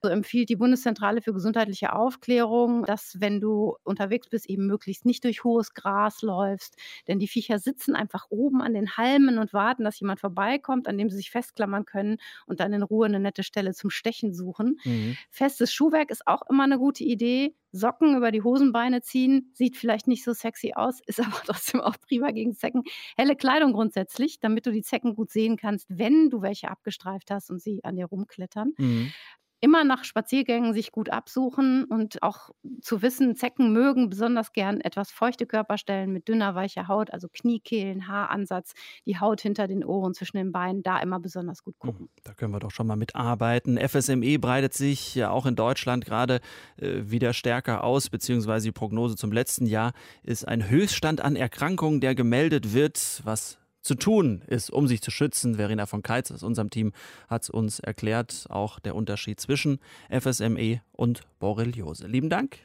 So 0.03 0.09
empfiehlt 0.09 0.48
die 0.48 0.57
Bundeszentrale 0.57 1.22
für 1.22 1.33
gesundheitliche 1.33 1.94
Aufklärung, 1.94 2.85
dass 2.85 3.16
wenn 3.20 3.40
du 3.40 3.76
unterwegs 3.85 4.29
bist, 4.29 4.48
eben 4.48 4.66
möglichst 4.66 5.05
nicht 5.05 5.24
durch 5.24 5.44
hohes 5.44 5.74
Gras 5.74 6.22
läufst, 6.22 6.76
denn 7.09 7.18
die 7.18 7.29
Viecher 7.29 7.59
sitzen 7.59 7.94
einfach 7.94 8.26
oben 8.31 8.62
an 8.62 8.74
den 8.74 8.96
Halmen 8.96 9.30
und 9.38 9.53
warten, 9.53 9.85
dass 9.85 10.01
jemand 10.01 10.21
vorbeikommt, 10.21 10.88
an 10.88 10.99
dem 10.99 11.11
sie 11.11 11.16
sich 11.16 11.31
festklammern 11.31 11.85
können 11.85 12.16
und 12.47 12.61
dann 12.61 12.73
in 12.73 12.83
Ruhe 12.83 13.07
eine 13.07 13.21
nette 13.21 13.43
Stelle 13.43 13.73
zum 13.75 13.90
Stechen 13.90 14.35
suchen. 14.35 14.79
Mhm. 14.85 15.16
Festes 15.31 15.73
Schuhwerk 15.73 16.11
ist 16.11 16.27
auch 16.27 16.43
immer 16.49 16.64
eine 16.64 16.79
gute 16.79 17.05
Idee. 17.05 17.55
Socken 17.73 18.16
über 18.16 18.33
die 18.33 18.43
Hosenbeine 18.43 19.01
ziehen, 19.01 19.53
sieht 19.55 19.77
vielleicht 19.77 20.09
nicht 20.09 20.25
so 20.25 20.33
sexy 20.33 20.73
aus, 20.75 21.01
ist 21.07 21.21
aber 21.21 21.40
trotzdem 21.45 21.81
auch 21.81 21.97
prima 22.01 22.31
gegen 22.33 22.55
Zecken. 22.55 22.83
Helle 23.16 23.37
Kleidung 23.37 23.73
grundsätzlich, 23.73 24.40
damit 24.40 24.66
du 24.66 24.73
die 24.73 24.83
Zecken 24.83 25.14
gut 25.14 25.31
sehen 25.31 25.57
kannst, 25.57 25.87
wenn 25.88 26.31
du 26.31 26.43
welche 26.43 26.69
abgestreift 26.71 27.31
hast 27.31 27.51
und 27.51 27.61
sie 27.62 27.85
an 27.85 27.97
dir 27.97 28.07
rumklettern. 28.07 28.75
Mhm 28.79 29.14
immer 29.61 29.85
nach 29.85 30.05
Spaziergängen 30.05 30.73
sich 30.73 30.90
gut 30.90 31.11
absuchen 31.11 31.85
und 31.85 32.23
auch 32.23 32.51
zu 32.81 33.03
wissen, 33.03 33.37
Zecken 33.37 33.73
mögen 33.73 34.09
besonders 34.09 34.53
gern 34.53 34.81
etwas 34.81 35.11
feuchte 35.11 35.46
Körperstellen 35.46 36.12
mit 36.12 36.29
dünner, 36.29 36.55
weicher 36.55 36.88
Haut, 36.88 37.12
also 37.12 37.29
Kniekehlen, 37.29 38.09
Haaransatz, 38.09 38.73
die 39.07 39.18
Haut 39.18 39.40
hinter 39.40 39.68
den 39.68 39.85
Ohren, 39.85 40.14
zwischen 40.14 40.38
den 40.38 40.53
Beinen, 40.53 40.83
da 40.83 40.99
immer 40.99 41.20
besonders 41.20 41.62
gut 41.62 41.79
gucken. 41.79 42.01
Hm, 42.01 42.09
da 42.25 42.33
können 42.35 42.53
wir 42.53 42.61
doch 42.61 42.70
schon 42.70 42.87
mal 42.87 42.96
mitarbeiten. 42.96 43.79
FSME 43.79 44.38
breitet 44.38 44.75
sich 44.75 45.14
ja 45.14 45.31
auch 45.31 45.46
in 45.46 45.57
Deutschland 45.57 46.05
gerade 46.05 46.40
äh, 46.79 47.03
wieder 47.05 47.33
stärker 47.33 47.85
aus, 47.85 48.09
beziehungsweise 48.09 48.68
die 48.68 48.73
Prognose 48.73 49.16
zum 49.16 49.31
letzten 49.31 49.66
Jahr 49.66 49.92
ist 50.23 50.49
ein 50.49 50.68
Höchststand 50.68 51.20
an 51.20 51.37
Erkrankungen, 51.37 52.01
der 52.01 52.14
gemeldet 52.14 52.73
wird, 52.73 53.20
was 53.25 53.60
zu 53.83 53.95
tun 53.95 54.43
ist, 54.47 54.71
um 54.71 54.87
sich 54.87 55.03
zu 55.03 55.11
schützen. 55.11 55.57
Verena 55.57 55.87
von 55.87 56.03
Keitz 56.03 56.31
aus 56.31 56.43
unserem 56.43 56.71
Team 56.71 56.93
hat 57.29 57.43
es 57.45 57.51
uns 57.51 57.81
erklärt, 57.81 58.47
auch 58.49 58.79
der 58.79 58.95
Unterschied 58.95 59.40
zwischen 59.40 59.79
FSME 60.11 60.81
und 60.93 61.23
Borreliose. 61.38 62.07
Lieben 62.07 62.31
Dank. 62.31 62.59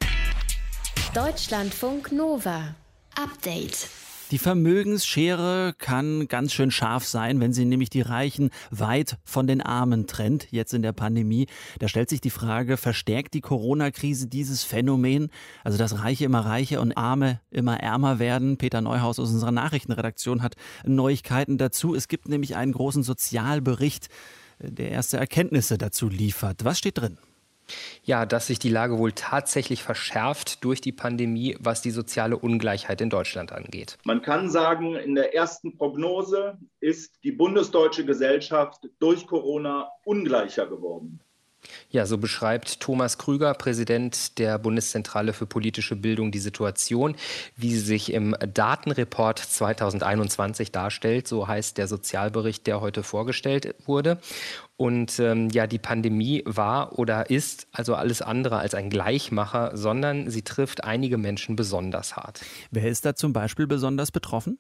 Deutschlandfunk 1.13 2.12
Nova. 2.12 2.75
Update. 3.15 3.89
Die 4.31 4.39
Vermögensschere 4.39 5.75
kann 5.77 6.27
ganz 6.27 6.51
schön 6.51 6.71
scharf 6.71 7.05
sein, 7.05 7.39
wenn 7.39 7.53
sie 7.53 7.63
nämlich 7.63 7.91
die 7.91 8.01
Reichen 8.01 8.49
weit 8.71 9.19
von 9.23 9.45
den 9.45 9.61
Armen 9.61 10.07
trennt, 10.07 10.51
jetzt 10.51 10.73
in 10.73 10.81
der 10.81 10.93
Pandemie. 10.93 11.45
Da 11.77 11.88
stellt 11.88 12.09
sich 12.09 12.21
die 12.21 12.31
Frage, 12.31 12.77
verstärkt 12.77 13.35
die 13.35 13.41
Corona-Krise 13.41 14.27
dieses 14.27 14.63
Phänomen? 14.63 15.29
Also, 15.63 15.77
dass 15.77 15.99
Reiche 15.99 16.25
immer 16.25 16.39
reicher 16.39 16.81
und 16.81 16.97
Arme 16.97 17.39
immer 17.51 17.79
ärmer 17.79 18.17
werden. 18.17 18.57
Peter 18.57 18.81
Neuhaus 18.81 19.19
aus 19.19 19.29
unserer 19.29 19.51
Nachrichtenredaktion 19.51 20.41
hat 20.41 20.55
Neuigkeiten 20.85 21.59
dazu. 21.59 21.93
Es 21.93 22.07
gibt 22.07 22.27
nämlich 22.27 22.55
einen 22.55 22.71
großen 22.71 23.03
Sozialbericht, 23.03 24.09
der 24.59 24.89
erste 24.89 25.17
Erkenntnisse 25.17 25.77
dazu 25.77 26.09
liefert. 26.09 26.65
Was 26.65 26.79
steht 26.79 26.97
drin? 26.97 27.19
Ja, 28.04 28.25
dass 28.25 28.47
sich 28.47 28.60
die 28.60 28.69
Lage 28.69 28.97
wohl 28.97 29.12
tatsächlich 29.12 29.84
verschärft 29.84 30.63
durch 30.63 30.82
die 30.82 30.91
Pandemie, 30.91 31.58
was 31.60 31.82
die 31.82 31.91
soziale 31.91 32.38
Ungleichheit 32.38 33.01
in 33.01 33.10
Deutschland 33.10 33.51
angeht. 33.51 33.97
Man 34.04 34.21
kann 34.21 34.49
sagen, 34.49 34.95
in 34.95 35.15
der 35.15 35.34
ersten 35.36 35.78
Prognose 35.78 36.58
ist 36.80 37.23
die 37.23 37.32
bundesdeutsche 37.32 38.06
Gesellschaft 38.06 38.88
durch 38.99 39.25
Corona 39.28 39.89
ungleicher 40.04 40.67
geworden. 40.67 41.19
Ja, 41.89 42.06
so 42.06 42.17
beschreibt 42.17 42.80
Thomas 42.80 43.17
Krüger, 43.17 43.54
Präsident 43.54 44.38
der 44.38 44.58
Bundeszentrale 44.60 45.34
für 45.34 45.45
politische 45.45 45.95
Bildung, 45.95 46.32
die 46.32 46.39
Situation, 46.39 47.15
wie 47.56 47.71
sie 47.71 47.80
sich 47.80 48.13
im 48.13 48.36
Datenreport 48.54 49.39
2021 49.39 50.71
darstellt. 50.71 51.28
So 51.28 51.47
heißt 51.47 51.78
der 51.78 51.88
Sozialbericht, 51.88 52.67
der 52.67 52.82
heute 52.82 53.04
vorgestellt 53.04 53.75
wurde. 53.86 54.19
Und 54.78 55.19
ähm, 55.19 55.49
ja, 55.49 55.67
die 55.67 55.80
Pandemie 55.80 56.43
war 56.45 56.99
oder 56.99 57.30
ist 57.30 57.67
also 57.71 57.95
alles 57.95 58.21
andere 58.21 58.58
als 58.58 58.75
ein 58.75 58.89
Gleichmacher, 58.89 59.71
sondern 59.75 60.30
sie 60.30 60.41
trifft 60.41 60.84
einige 60.84 61.17
Menschen 61.17 61.56
besonders 61.56 62.17
hart. 62.17 62.41
Wer 62.71 62.89
ist 62.89 63.06
da 63.06 63.15
zum 63.15 63.32
Beispiel 63.32 63.67
besonders 63.67 64.12
betroffen? 64.12 64.60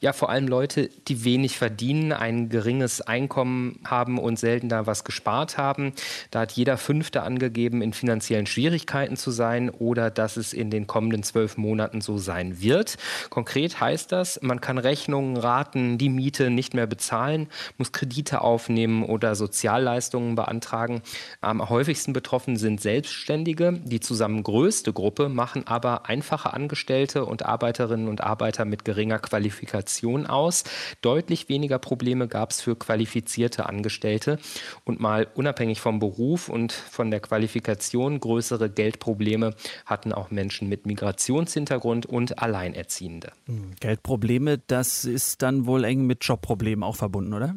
Ja, 0.00 0.12
vor 0.12 0.30
allem 0.30 0.46
Leute, 0.46 0.90
die 1.08 1.24
wenig 1.24 1.58
verdienen, 1.58 2.12
ein 2.12 2.50
geringes 2.50 3.00
Einkommen 3.00 3.80
haben 3.84 4.18
und 4.18 4.38
selten 4.38 4.68
da 4.68 4.86
was 4.86 5.02
gespart 5.02 5.58
haben. 5.58 5.92
Da 6.30 6.40
hat 6.40 6.52
jeder 6.52 6.76
Fünfte 6.76 7.24
angegeben, 7.24 7.82
in 7.82 7.92
finanziellen 7.92 8.46
Schwierigkeiten 8.46 9.16
zu 9.16 9.32
sein 9.32 9.70
oder 9.70 10.10
dass 10.10 10.36
es 10.36 10.52
in 10.52 10.70
den 10.70 10.86
kommenden 10.86 11.24
zwölf 11.24 11.56
Monaten 11.56 12.00
so 12.00 12.16
sein 12.16 12.60
wird. 12.60 12.96
Konkret 13.28 13.80
heißt 13.80 14.12
das, 14.12 14.40
man 14.40 14.60
kann 14.60 14.78
Rechnungen, 14.78 15.36
Raten, 15.36 15.98
die 15.98 16.10
Miete 16.10 16.50
nicht 16.50 16.74
mehr 16.74 16.86
bezahlen, 16.86 17.48
muss 17.76 17.90
Kredite 17.90 18.42
aufnehmen 18.42 19.02
oder 19.02 19.34
Sozialleistungen 19.34 20.36
beantragen. 20.36 21.02
Am 21.40 21.68
häufigsten 21.68 22.12
betroffen 22.12 22.56
sind 22.56 22.80
Selbstständige. 22.80 23.72
Die 23.72 23.98
zusammen 23.98 24.44
größte 24.44 24.92
Gruppe 24.92 25.28
machen 25.28 25.66
aber 25.66 26.08
einfache 26.08 26.52
Angestellte 26.52 27.24
und 27.24 27.44
Arbeiterinnen 27.44 28.06
und 28.06 28.22
Arbeiter 28.22 28.64
mit 28.64 28.84
geringer 28.84 29.18
Qualifikation 29.18 29.47
Qualifikation 29.48 30.26
aus. 30.26 30.64
Deutlich 31.00 31.48
weniger 31.48 31.78
Probleme 31.78 32.28
gab 32.28 32.50
es 32.50 32.60
für 32.60 32.76
qualifizierte 32.76 33.66
Angestellte 33.66 34.38
und 34.84 35.00
mal 35.00 35.26
unabhängig 35.34 35.80
vom 35.80 35.98
Beruf 35.98 36.48
und 36.48 36.72
von 36.72 37.10
der 37.10 37.20
Qualifikation 37.20 38.20
größere 38.20 38.68
Geldprobleme 38.68 39.54
hatten 39.86 40.12
auch 40.12 40.30
Menschen 40.30 40.68
mit 40.68 40.86
Migrationshintergrund 40.86 42.04
und 42.04 42.38
Alleinerziehende. 42.38 43.32
Hm, 43.46 43.74
Geldprobleme, 43.80 44.58
das 44.66 45.04
ist 45.04 45.40
dann 45.40 45.66
wohl 45.66 45.84
eng 45.84 46.06
mit 46.06 46.24
Jobproblemen 46.24 46.82
auch 46.82 46.96
verbunden, 46.96 47.32
oder? 47.32 47.56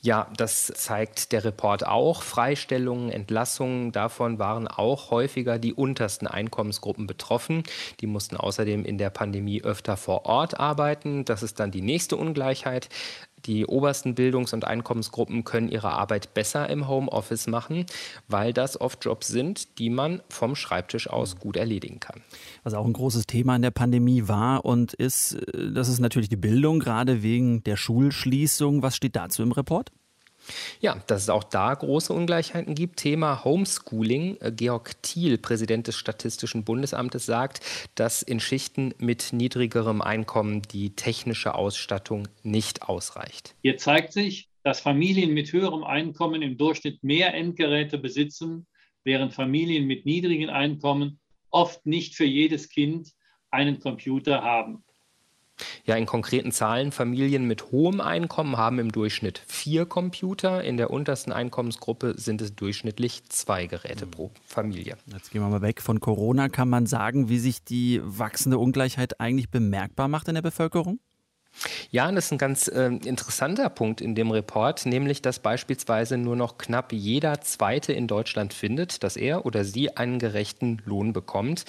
Ja, 0.00 0.28
das 0.36 0.66
zeigt 0.66 1.32
der 1.32 1.44
Report 1.44 1.86
auch. 1.86 2.22
Freistellungen, 2.22 3.10
Entlassungen, 3.10 3.92
davon 3.92 4.38
waren 4.38 4.68
auch 4.68 5.10
häufiger 5.10 5.58
die 5.58 5.74
untersten 5.74 6.26
Einkommensgruppen 6.26 7.06
betroffen. 7.06 7.62
Die 8.00 8.06
mussten 8.06 8.36
außerdem 8.36 8.84
in 8.84 8.98
der 8.98 9.10
Pandemie 9.10 9.62
öfter 9.62 9.96
vor 9.96 10.26
Ort 10.26 10.58
arbeiten. 10.58 11.24
Das 11.24 11.42
ist 11.42 11.60
dann 11.60 11.70
die 11.70 11.82
nächste 11.82 12.16
Ungleichheit. 12.16 12.88
Die 13.46 13.66
obersten 13.66 14.14
Bildungs- 14.14 14.52
und 14.52 14.64
Einkommensgruppen 14.64 15.44
können 15.44 15.68
ihre 15.68 15.92
Arbeit 15.92 16.34
besser 16.34 16.68
im 16.68 16.88
Homeoffice 16.88 17.46
machen, 17.46 17.86
weil 18.28 18.52
das 18.52 18.80
oft 18.80 19.04
Jobs 19.04 19.28
sind, 19.28 19.78
die 19.78 19.90
man 19.90 20.22
vom 20.28 20.54
Schreibtisch 20.54 21.08
aus 21.08 21.36
gut 21.38 21.56
erledigen 21.56 22.00
kann. 22.00 22.20
Was 22.62 22.74
auch 22.74 22.86
ein 22.86 22.92
großes 22.92 23.26
Thema 23.26 23.56
in 23.56 23.62
der 23.62 23.70
Pandemie 23.70 24.28
war 24.28 24.64
und 24.64 24.94
ist, 24.94 25.34
äh, 25.34 25.72
das 25.72 25.88
ist 25.88 26.00
natürlich 26.00 26.28
die 26.28 26.36
Bildung, 26.36 26.80
gerade 26.80 27.22
wegen 27.22 27.62
der 27.64 27.76
Schulschließung. 27.76 28.82
Was 28.82 28.96
steht 28.96 29.16
dazu 29.16 29.42
im 29.42 29.52
Report? 29.52 29.90
Ja, 30.80 31.02
dass 31.06 31.22
es 31.22 31.28
auch 31.30 31.44
da 31.44 31.74
große 31.74 32.12
Ungleichheiten 32.12 32.74
gibt. 32.74 32.98
Thema 32.98 33.44
Homeschooling. 33.44 34.38
Äh, 34.40 34.52
Georg 34.52 35.02
Thiel, 35.02 35.38
Präsident 35.38 35.86
des 35.86 35.96
Statistischen 35.96 36.64
Bundesamtes, 36.64 37.26
sagt, 37.26 37.60
dass 37.94 38.22
in 38.22 38.40
Schichten 38.40 38.94
mit 38.98 39.32
niedrigerem 39.32 40.02
Einkommen 40.02 40.62
die 40.62 40.90
technische 40.90 41.54
Ausstattung 41.54 42.28
nicht 42.42 42.82
ausreicht. 42.82 43.54
Hier 43.62 43.76
zeigt 43.76 44.12
sich, 44.12 44.48
dass 44.62 44.80
Familien 44.80 45.32
mit 45.32 45.52
höherem 45.52 45.84
Einkommen 45.84 46.42
im 46.42 46.56
Durchschnitt 46.56 47.02
mehr 47.02 47.34
Endgeräte 47.34 47.98
besitzen, 47.98 48.66
während 49.04 49.32
Familien 49.32 49.86
mit 49.86 50.04
niedrigen 50.04 50.50
Einkommen 50.50 51.18
oft 51.50 51.86
nicht 51.86 52.14
für 52.14 52.24
jedes 52.24 52.68
Kind 52.68 53.12
einen 53.50 53.80
Computer 53.80 54.42
haben. 54.42 54.84
Ja, 55.84 55.96
in 55.96 56.06
konkreten 56.06 56.52
Zahlen, 56.52 56.92
Familien 56.92 57.44
mit 57.44 57.70
hohem 57.70 58.00
Einkommen 58.00 58.56
haben 58.56 58.78
im 58.78 58.92
Durchschnitt 58.92 59.42
vier 59.46 59.86
Computer. 59.86 60.62
In 60.62 60.76
der 60.76 60.90
untersten 60.90 61.32
Einkommensgruppe 61.32 62.14
sind 62.16 62.40
es 62.42 62.54
durchschnittlich 62.54 63.24
zwei 63.28 63.66
Geräte 63.66 64.06
mhm. 64.06 64.10
pro 64.10 64.30
Familie. 64.46 64.96
Jetzt 65.06 65.30
gehen 65.30 65.42
wir 65.42 65.48
mal 65.48 65.62
weg 65.62 65.80
von 65.80 66.00
Corona. 66.00 66.48
Kann 66.48 66.68
man 66.68 66.86
sagen, 66.86 67.28
wie 67.28 67.38
sich 67.38 67.64
die 67.64 68.00
wachsende 68.02 68.58
Ungleichheit 68.58 69.20
eigentlich 69.20 69.50
bemerkbar 69.50 70.08
macht 70.08 70.28
in 70.28 70.34
der 70.34 70.42
Bevölkerung? 70.42 71.00
Ja, 71.90 72.08
und 72.08 72.14
das 72.14 72.26
ist 72.26 72.32
ein 72.32 72.38
ganz 72.38 72.68
äh, 72.68 72.86
interessanter 72.86 73.68
Punkt 73.68 74.00
in 74.00 74.14
dem 74.14 74.30
Report, 74.30 74.86
nämlich 74.86 75.22
dass 75.22 75.40
beispielsweise 75.40 76.16
nur 76.16 76.36
noch 76.36 76.58
knapp 76.58 76.92
jeder 76.92 77.40
Zweite 77.40 77.92
in 77.92 78.06
Deutschland 78.06 78.54
findet, 78.54 79.02
dass 79.02 79.16
er 79.16 79.44
oder 79.44 79.64
sie 79.64 79.96
einen 79.96 80.18
gerechten 80.18 80.80
Lohn 80.84 81.12
bekommt. 81.12 81.64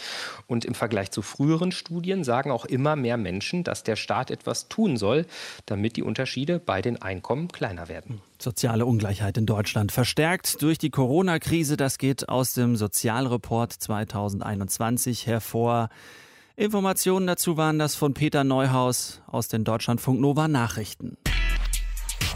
Und 0.48 0.65
im 0.65 0.76
Vergleich 0.76 1.12
zu 1.12 1.22
früheren 1.22 1.72
Studien 1.72 2.24
sagen 2.24 2.52
auch 2.52 2.65
immer 2.65 2.96
mehr 2.96 3.17
Menschen, 3.17 3.63
dass 3.63 3.84
der 3.84 3.96
Staat 3.96 4.32
etwas 4.32 4.70
tun 4.70 4.98
soll, 4.98 5.26
damit 5.65 5.98
die 5.98 6.04
Unterschiede 6.04 6.60
bei 6.60 6.82
den 6.82 7.02
Einkommen 7.02 7.50
kleiner 7.50 7.89
werden. 7.89 8.22
Soziale 8.39 8.86
Ungleichheit 8.86 9.38
in 9.38 9.46
Deutschland 9.46 9.91
verstärkt 9.91 10.62
durch 10.62 10.78
die 10.78 10.89
Corona-Krise. 10.89 11.78
Das 11.78 11.98
geht 11.98 12.30
aus 12.30 12.54
dem 12.54 12.76
Sozialreport 12.76 13.74
2021 13.74 15.28
hervor. 15.28 15.89
Informationen 16.62 17.26
dazu 17.26 17.58
waren 17.58 17.80
das 17.80 17.95
von 17.95 18.13
Peter 18.13 18.43
Neuhaus 18.43 19.24
aus 19.26 19.47
den 19.47 19.63
Deutschlandfunk 19.63 20.19
Nova 20.19 20.47
Nachrichten. 20.47 21.17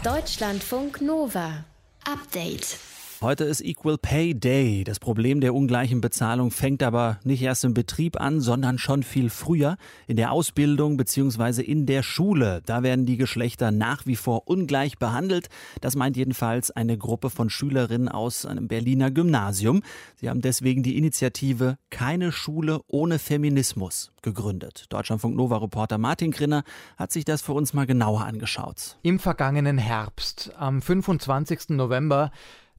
Deutschlandfunk 0.02 1.00
Nova. 1.00 1.64
Update. 2.04 2.76
Heute 3.22 3.44
ist 3.44 3.62
Equal 3.62 3.96
Pay 3.96 4.34
Day. 4.34 4.84
Das 4.84 5.00
Problem 5.00 5.40
der 5.40 5.54
ungleichen 5.54 6.02
Bezahlung 6.02 6.50
fängt 6.50 6.82
aber 6.82 7.18
nicht 7.24 7.40
erst 7.40 7.64
im 7.64 7.72
Betrieb 7.72 8.20
an, 8.20 8.42
sondern 8.42 8.76
schon 8.76 9.02
viel 9.02 9.30
früher 9.30 9.78
in 10.06 10.16
der 10.16 10.32
Ausbildung 10.32 10.98
bzw. 10.98 11.62
in 11.62 11.86
der 11.86 12.02
Schule. 12.02 12.60
Da 12.66 12.82
werden 12.82 13.06
die 13.06 13.16
Geschlechter 13.16 13.70
nach 13.70 14.04
wie 14.04 14.16
vor 14.16 14.48
ungleich 14.48 14.98
behandelt. 14.98 15.48
Das 15.80 15.96
meint 15.96 16.18
jedenfalls 16.18 16.70
eine 16.70 16.98
Gruppe 16.98 17.30
von 17.30 17.48
Schülerinnen 17.48 18.10
aus 18.10 18.44
einem 18.44 18.68
Berliner 18.68 19.10
Gymnasium. 19.10 19.82
Sie 20.16 20.28
haben 20.28 20.42
deswegen 20.42 20.82
die 20.82 20.98
Initiative 20.98 21.78
Keine 21.88 22.32
Schule 22.32 22.80
ohne 22.86 23.18
Feminismus 23.18 24.12
gegründet. 24.20 24.86
Deutschlandfunk 24.90 25.36
Nova 25.36 25.56
Reporter 25.56 25.96
Martin 25.96 26.32
Grinner 26.32 26.64
hat 26.98 27.12
sich 27.12 27.24
das 27.24 27.40
für 27.40 27.54
uns 27.54 27.72
mal 27.72 27.86
genauer 27.86 28.26
angeschaut. 28.26 28.98
Im 29.02 29.18
vergangenen 29.18 29.78
Herbst, 29.78 30.52
am 30.58 30.82
25. 30.82 31.70
November, 31.70 32.30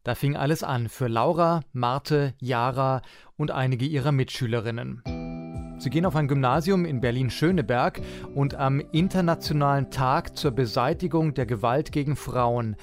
da 0.07 0.15
fing 0.15 0.37
alles 0.37 0.63
an 0.63 0.87
für 0.87 1.07
Laura, 1.07 1.59
Marte, 1.73 2.33
Jara 2.39 3.01
und 3.35 3.51
einige 3.51 3.85
ihrer 3.85 4.13
Mitschülerinnen. 4.13 5.03
Sie 5.79 5.89
gehen 5.89 6.05
auf 6.05 6.15
ein 6.15 6.29
Gymnasium 6.29 6.85
in 6.85 7.01
Berlin-Schöneberg 7.01 7.99
und 8.33 8.55
am 8.55 8.79
Internationalen 8.79 9.91
Tag 9.91 10.37
zur 10.37 10.51
Beseitigung 10.51 11.33
der 11.33 11.45
Gewalt 11.45 11.91
gegen 11.91 12.15
Frauen 12.15 12.77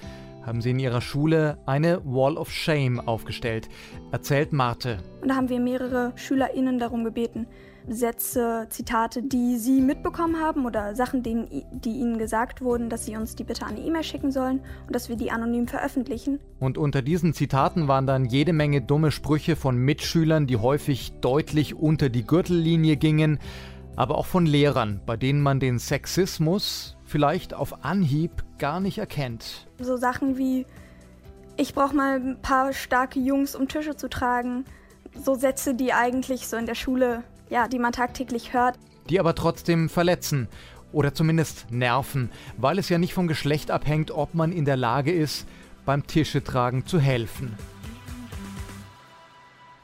haben 0.45 0.61
sie 0.61 0.73
in 0.73 0.79
ihrer 0.79 1.01
Schule 1.01 1.57
eine 1.65 2.03
Wall 2.05 2.37
of 2.37 2.51
Shame 2.51 3.01
aufgestellt, 3.01 3.71
erzählt 4.13 4.53
Marte. 4.53 4.99
Und 5.23 5.29
da 5.29 5.37
haben 5.37 5.49
wir 5.49 5.61
mehrere 5.61 6.13
SchülerInnen 6.17 6.79
darum 6.79 7.05
gebeten, 7.05 7.47
Sätze, 7.87 8.67
Zitate, 8.71 9.23
die 9.23 9.59
sie 9.59 9.81
mitbekommen 9.81 10.41
haben 10.41 10.65
oder 10.65 10.95
Sachen, 10.95 11.23
die, 11.23 11.65
die 11.71 11.91
ihnen 11.91 12.19
gesagt 12.19 12.63
wurden, 12.63 12.89
dass 12.89 13.05
sie 13.05 13.17
uns 13.17 13.37
die 13.37 13.45
bitte 13.45 13.67
an 13.67 13.77
eine 13.77 13.81
E-Mail 13.81 14.03
schicken 14.03 14.33
sollen 14.33 14.61
und 14.87 14.95
dass 14.95 15.09
wir 15.09 15.17
die 15.17 15.31
anonym 15.31 15.69
veröffentlichen. 15.69 16.41
Und 16.61 16.79
unter 16.79 17.03
diesen 17.03 17.35
Zitaten 17.35 17.87
waren 17.87 18.07
dann 18.07 18.25
jede 18.25 18.55
Menge 18.55 18.81
dumme 18.81 19.11
Sprüche 19.11 19.55
von 19.55 19.77
Mitschülern, 19.77 20.47
die 20.47 20.57
häufig 20.57 21.13
deutlich 21.21 21.75
unter 21.75 22.09
die 22.09 22.27
Gürtellinie 22.27 22.97
gingen, 22.97 23.39
aber 23.97 24.17
auch 24.17 24.27
von 24.27 24.47
Lehrern, 24.47 25.01
bei 25.05 25.17
denen 25.17 25.43
man 25.43 25.61
den 25.61 25.79
Sexismus 25.79 26.97
vielleicht 27.05 27.53
auf 27.53 27.85
Anhieb 27.85 28.45
gar 28.59 28.81
nicht 28.81 28.99
erkennt. 28.99 29.67
So 29.79 29.97
Sachen 29.97 30.39
wie, 30.39 30.65
ich 31.57 31.75
brauche 31.75 31.95
mal 31.95 32.17
ein 32.17 32.39
paar 32.41 32.73
starke 32.73 33.21
Jungs, 33.21 33.55
um 33.55 33.69
Tische 33.69 33.95
zu 33.95 34.09
tragen. 34.09 34.65
So 35.23 35.35
Sätze, 35.35 35.75
die 35.75 35.93
eigentlich 35.93 36.49
so 36.49 36.57
in 36.57 36.67
der 36.67 36.75
Schule 36.75 37.23
ja, 37.51 37.69
die 37.69 37.79
man 37.79 37.93
tagtäglich 37.93 38.53
hört. 38.53 38.79
Die 39.11 39.21
aber 39.21 39.35
trotzdem 39.35 39.89
verletzen 39.89 40.49
oder 40.93 41.13
zumindest 41.13 41.71
nerven, 41.71 42.31
weil 42.57 42.79
es 42.79 42.89
ja 42.89 42.99
nicht 42.99 43.15
vom 43.15 43.27
Geschlecht 43.27 43.71
abhängt, 43.71 44.11
ob 44.11 44.35
man 44.35 44.53
in 44.53 44.65
der 44.65 44.77
Lage 44.77 45.13
ist, 45.13 45.47
beim 45.85 46.07
Tischetragen 46.07 46.87
zu 46.87 46.99
helfen. 46.99 47.55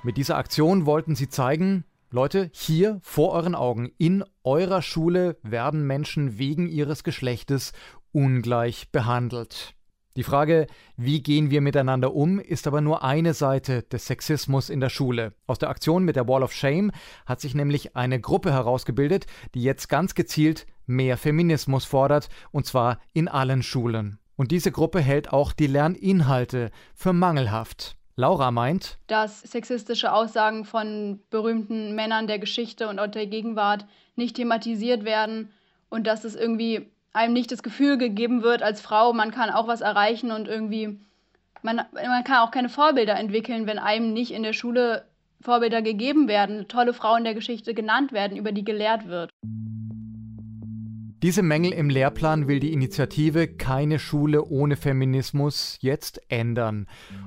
Mit 0.02 0.16
dieser 0.16 0.36
Aktion 0.36 0.86
wollten 0.86 1.14
sie 1.14 1.28
zeigen, 1.28 1.84
Leute, 2.10 2.50
hier 2.52 2.98
vor 3.02 3.32
euren 3.32 3.54
Augen, 3.54 3.92
in 3.98 4.24
eurer 4.42 4.82
Schule 4.82 5.36
werden 5.42 5.86
Menschen 5.86 6.38
wegen 6.38 6.66
ihres 6.66 7.04
Geschlechtes 7.04 7.72
ungleich 8.12 8.90
behandelt. 8.90 9.74
Die 10.16 10.24
Frage, 10.24 10.66
wie 10.96 11.22
gehen 11.22 11.50
wir 11.50 11.60
miteinander 11.60 12.14
um, 12.14 12.40
ist 12.40 12.66
aber 12.66 12.80
nur 12.80 13.04
eine 13.04 13.32
Seite 13.32 13.84
des 13.84 14.06
Sexismus 14.06 14.68
in 14.68 14.80
der 14.80 14.88
Schule. 14.88 15.34
Aus 15.46 15.60
der 15.60 15.70
Aktion 15.70 16.04
mit 16.04 16.16
der 16.16 16.26
Wall 16.26 16.42
of 16.42 16.52
Shame 16.52 16.90
hat 17.26 17.40
sich 17.40 17.54
nämlich 17.54 17.94
eine 17.94 18.20
Gruppe 18.20 18.52
herausgebildet, 18.52 19.26
die 19.54 19.62
jetzt 19.62 19.88
ganz 19.88 20.16
gezielt 20.16 20.66
mehr 20.86 21.16
Feminismus 21.16 21.84
fordert, 21.84 22.28
und 22.50 22.66
zwar 22.66 22.98
in 23.12 23.28
allen 23.28 23.62
Schulen. 23.62 24.18
Und 24.34 24.50
diese 24.50 24.72
Gruppe 24.72 25.00
hält 25.00 25.32
auch 25.32 25.52
die 25.52 25.68
Lerninhalte 25.68 26.72
für 26.94 27.12
mangelhaft. 27.12 27.96
Laura 28.16 28.50
meint, 28.50 28.98
dass 29.06 29.40
sexistische 29.42 30.12
Aussagen 30.12 30.64
von 30.64 31.20
berühmten 31.30 31.94
Männern 31.94 32.26
der 32.26 32.40
Geschichte 32.40 32.88
und 32.88 32.98
auch 32.98 33.06
der 33.06 33.26
Gegenwart 33.26 33.86
nicht 34.16 34.36
thematisiert 34.36 35.04
werden 35.04 35.50
und 35.88 36.06
dass 36.06 36.24
es 36.24 36.34
irgendwie 36.34 36.90
einem 37.12 37.32
nicht 37.32 37.50
das 37.50 37.62
Gefühl 37.62 37.98
gegeben 37.98 38.42
wird 38.42 38.62
als 38.62 38.80
Frau, 38.80 39.12
man 39.12 39.30
kann 39.30 39.50
auch 39.50 39.66
was 39.66 39.80
erreichen 39.80 40.30
und 40.30 40.48
irgendwie, 40.48 41.00
man, 41.62 41.82
man 41.92 42.24
kann 42.24 42.38
auch 42.46 42.50
keine 42.50 42.68
Vorbilder 42.68 43.16
entwickeln, 43.18 43.66
wenn 43.66 43.78
einem 43.78 44.12
nicht 44.12 44.32
in 44.32 44.42
der 44.42 44.52
Schule 44.52 45.06
Vorbilder 45.42 45.82
gegeben 45.82 46.28
werden, 46.28 46.68
tolle 46.68 46.92
Frauen 46.92 47.24
der 47.24 47.34
Geschichte 47.34 47.72
genannt 47.74 48.12
werden, 48.12 48.36
über 48.36 48.52
die 48.52 48.64
gelehrt 48.64 49.08
wird. 49.08 49.30
Diese 51.22 51.42
Mängel 51.42 51.72
im 51.72 51.90
Lehrplan 51.90 52.48
will 52.48 52.60
die 52.60 52.72
Initiative 52.72 53.46
Keine 53.46 53.98
Schule 53.98 54.42
ohne 54.42 54.76
Feminismus 54.76 55.76
jetzt 55.80 56.18
ändern. 56.30 56.86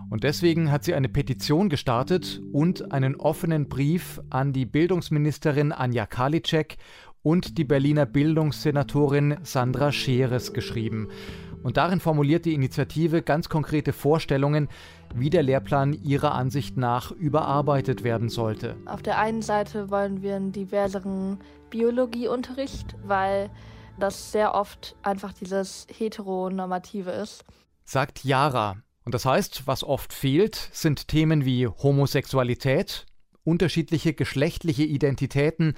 Und 0.09 0.23
deswegen 0.23 0.71
hat 0.71 0.83
sie 0.83 0.95
eine 0.95 1.09
Petition 1.09 1.69
gestartet 1.69 2.41
und 2.51 2.91
einen 2.91 3.15
offenen 3.15 3.69
Brief 3.69 4.19
an 4.31 4.51
die 4.51 4.65
Bildungsministerin 4.65 5.71
Anja 5.71 6.07
Karliczek 6.07 6.77
und 7.23 7.57
die 7.57 7.63
Berliner 7.63 8.05
Bildungssenatorin 8.05 9.37
Sandra 9.43 9.91
Scheres 9.91 10.53
geschrieben. 10.53 11.07
Und 11.63 11.77
darin 11.77 12.01
formuliert 12.01 12.45
die 12.45 12.53
Initiative 12.53 13.21
ganz 13.21 13.47
konkrete 13.47 13.93
Vorstellungen, 13.93 14.67
wie 15.15 15.29
der 15.29 15.43
Lehrplan 15.43 15.93
ihrer 15.93 16.33
Ansicht 16.33 16.75
nach 16.75 17.11
überarbeitet 17.11 18.03
werden 18.03 18.27
sollte. 18.27 18.75
Auf 18.85 19.01
der 19.01 19.17
einen 19.17 19.41
Seite 19.41 19.89
wollen 19.89 20.21
wir 20.21 20.35
einen 20.35 20.51
diverseren 20.51 21.39
Biologieunterricht, 21.69 22.95
weil 23.03 23.49
das 23.97 24.31
sehr 24.31 24.53
oft 24.55 24.95
einfach 25.03 25.31
dieses 25.33 25.87
heteronormative 25.97 27.11
ist. 27.11 27.45
Sagt 27.85 28.23
Yara. 28.25 28.77
Und 29.05 29.13
das 29.13 29.25
heißt, 29.25 29.63
was 29.65 29.83
oft 29.83 30.13
fehlt, 30.13 30.55
sind 30.71 31.07
Themen 31.07 31.45
wie 31.45 31.67
Homosexualität, 31.67 33.05
unterschiedliche 33.43 34.13
geschlechtliche 34.13 34.83
Identitäten 34.83 35.75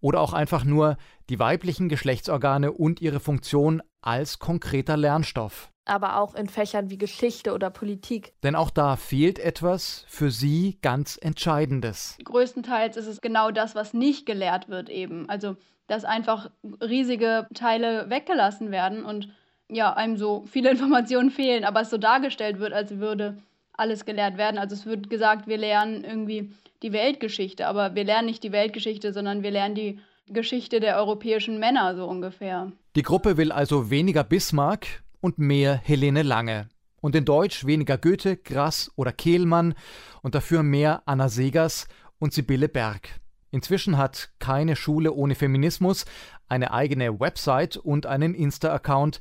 oder 0.00 0.20
auch 0.20 0.32
einfach 0.32 0.64
nur 0.64 0.96
die 1.28 1.38
weiblichen 1.38 1.88
Geschlechtsorgane 1.88 2.72
und 2.72 3.00
ihre 3.00 3.20
Funktion 3.20 3.82
als 4.00 4.38
konkreter 4.38 4.96
Lernstoff. 4.96 5.70
Aber 5.84 6.18
auch 6.18 6.34
in 6.34 6.48
Fächern 6.48 6.90
wie 6.90 6.98
Geschichte 6.98 7.54
oder 7.54 7.70
Politik. 7.70 8.34
Denn 8.42 8.54
auch 8.54 8.70
da 8.70 8.96
fehlt 8.96 9.38
etwas 9.38 10.04
für 10.06 10.30
Sie 10.30 10.78
ganz 10.82 11.18
Entscheidendes. 11.20 12.18
Größtenteils 12.22 12.96
ist 12.96 13.06
es 13.06 13.20
genau 13.20 13.50
das, 13.50 13.74
was 13.74 13.94
nicht 13.94 14.26
gelehrt 14.26 14.68
wird 14.68 14.90
eben. 14.90 15.28
Also, 15.30 15.56
dass 15.86 16.04
einfach 16.04 16.50
riesige 16.82 17.46
Teile 17.54 18.10
weggelassen 18.10 18.70
werden 18.70 19.04
und 19.04 19.30
ja, 19.70 19.92
einem 19.94 20.18
so 20.18 20.44
viele 20.46 20.70
Informationen 20.72 21.30
fehlen, 21.30 21.64
aber 21.64 21.80
es 21.80 21.90
so 21.90 21.98
dargestellt 21.98 22.58
wird, 22.58 22.72
als 22.74 22.98
würde 22.98 23.38
alles 23.78 24.04
gelehrt 24.04 24.36
werden. 24.36 24.58
Also 24.58 24.74
es 24.74 24.86
wird 24.86 25.08
gesagt, 25.08 25.46
wir 25.46 25.56
lernen 25.56 26.04
irgendwie 26.04 26.52
die 26.82 26.92
Weltgeschichte, 26.92 27.66
aber 27.66 27.94
wir 27.94 28.04
lernen 28.04 28.26
nicht 28.26 28.42
die 28.42 28.52
Weltgeschichte, 28.52 29.12
sondern 29.12 29.42
wir 29.42 29.50
lernen 29.50 29.74
die 29.74 29.98
Geschichte 30.28 30.80
der 30.80 30.96
europäischen 30.96 31.58
Männer 31.58 31.96
so 31.96 32.06
ungefähr. 32.06 32.72
Die 32.96 33.02
Gruppe 33.02 33.36
will 33.36 33.52
also 33.52 33.90
weniger 33.90 34.24
Bismarck 34.24 35.02
und 35.20 35.38
mehr 35.38 35.74
Helene 35.76 36.22
Lange. 36.22 36.68
Und 37.00 37.14
in 37.14 37.24
Deutsch 37.24 37.64
weniger 37.64 37.96
Goethe, 37.96 38.36
Grass 38.36 38.90
oder 38.96 39.12
Kehlmann 39.12 39.74
und 40.22 40.34
dafür 40.34 40.62
mehr 40.62 41.02
Anna 41.06 41.28
Segers 41.28 41.86
und 42.18 42.32
Sibylle 42.32 42.68
Berg. 42.68 43.20
Inzwischen 43.50 43.96
hat 43.96 44.30
keine 44.40 44.76
Schule 44.76 45.12
ohne 45.12 45.34
Feminismus 45.34 46.04
eine 46.48 46.72
eigene 46.72 47.20
Website 47.20 47.76
und 47.76 48.06
einen 48.06 48.34
Insta-Account 48.34 49.20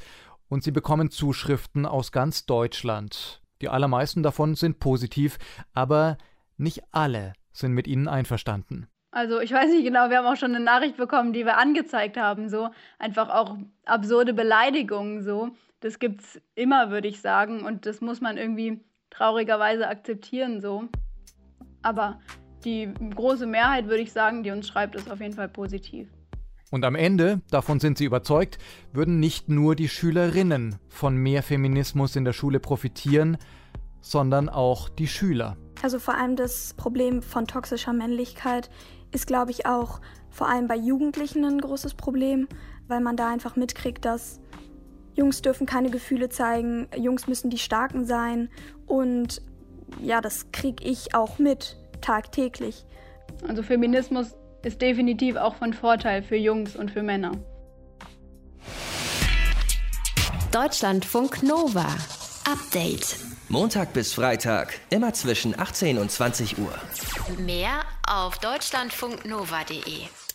und 0.49 0.63
sie 0.63 0.71
bekommen 0.71 1.11
Zuschriften 1.11 1.85
aus 1.85 2.11
ganz 2.11 2.45
Deutschland. 2.45 3.41
Die 3.61 3.69
allermeisten 3.69 4.23
davon 4.23 4.55
sind 4.55 4.79
positiv, 4.79 5.37
aber 5.73 6.17
nicht 6.57 6.83
alle 6.91 7.33
sind 7.51 7.73
mit 7.73 7.87
ihnen 7.87 8.07
einverstanden. 8.07 8.87
Also 9.11 9.39
ich 9.39 9.51
weiß 9.51 9.71
nicht 9.71 9.83
genau, 9.83 10.09
wir 10.09 10.17
haben 10.17 10.27
auch 10.27 10.35
schon 10.35 10.53
eine 10.53 10.63
Nachricht 10.63 10.97
bekommen, 10.97 11.33
die 11.33 11.45
wir 11.45 11.57
angezeigt 11.57 12.17
haben, 12.17 12.49
so 12.49 12.69
einfach 12.99 13.29
auch 13.29 13.57
absurde 13.85 14.33
Beleidigungen 14.33 15.23
so. 15.23 15.49
Das 15.79 15.99
gibt's 15.99 16.41
immer, 16.55 16.91
würde 16.91 17.07
ich 17.07 17.21
sagen, 17.21 17.63
und 17.65 17.85
das 17.85 18.01
muss 18.01 18.21
man 18.21 18.37
irgendwie 18.37 18.81
traurigerweise 19.09 19.87
akzeptieren 19.87 20.61
so. 20.61 20.87
Aber 21.81 22.19
die 22.63 22.93
große 23.15 23.45
Mehrheit, 23.45 23.85
würde 23.85 24.01
ich 24.01 24.11
sagen, 24.11 24.43
die 24.43 24.51
uns 24.51 24.67
schreibt, 24.67 24.95
ist 24.95 25.09
auf 25.09 25.21
jeden 25.21 25.33
Fall 25.33 25.49
positiv. 25.49 26.09
Und 26.69 26.83
am 26.83 26.95
Ende, 26.95 27.41
davon 27.49 27.79
sind 27.79 27.97
sie 27.97 28.05
überzeugt, 28.05 28.57
würden 28.91 29.19
nicht 29.19 29.47
nur 29.47 29.75
die 29.75 29.87
Schülerinnen 29.87 30.75
von 30.89 31.15
mehr 31.15 31.41
Feminismus 31.41 32.15
in 32.15 32.25
der 32.25 32.33
Schule 32.33 32.59
profitieren, 32.59 33.37
sondern 34.01 34.49
auch 34.49 34.89
die 34.89 35.07
Schüler. 35.07 35.55
Also 35.81 35.99
vor 35.99 36.15
allem 36.15 36.35
das 36.35 36.73
Problem 36.73 37.21
von 37.21 37.47
toxischer 37.47 37.93
Männlichkeit 37.93 38.69
ist, 39.11 39.27
glaube 39.27 39.51
ich, 39.51 39.65
auch 39.65 40.01
vor 40.29 40.49
allem 40.49 40.67
bei 40.67 40.75
Jugendlichen 40.75 41.45
ein 41.45 41.59
großes 41.59 41.93
Problem, 41.93 42.47
weil 42.87 42.99
man 42.99 43.15
da 43.15 43.31
einfach 43.31 43.55
mitkriegt, 43.55 44.03
dass 44.03 44.39
Jungs 45.13 45.41
dürfen 45.41 45.65
keine 45.65 45.89
Gefühle 45.89 46.29
zeigen, 46.29 46.87
Jungs 46.95 47.27
müssen 47.27 47.49
die 47.49 47.57
Starken 47.57 48.05
sein 48.05 48.49
und 48.85 49.41
ja, 50.01 50.21
das 50.21 50.51
kriege 50.51 50.83
ich 50.83 51.15
auch 51.15 51.39
mit 51.39 51.77
tagtäglich. 52.01 52.85
Also 53.47 53.63
Feminismus 53.63 54.35
ist 54.67 54.81
definitiv 54.81 55.37
auch 55.37 55.55
von 55.55 55.73
Vorteil 55.73 56.21
für 56.21 56.35
Jungs 56.35 56.75
und 56.75 56.91
für 56.91 57.01
Männer. 57.01 57.31
Deutschlandfunk 60.51 61.41
Nova. 61.41 61.87
Update. 62.45 63.17
Montag 63.49 63.93
bis 63.93 64.13
Freitag, 64.13 64.73
immer 64.89 65.13
zwischen 65.13 65.57
18 65.57 65.97
und 65.97 66.11
20 66.11 66.57
Uhr. 66.57 66.73
Mehr 67.37 67.83
auf 68.05 68.37
deutschlandfunknova.de. 68.39 70.26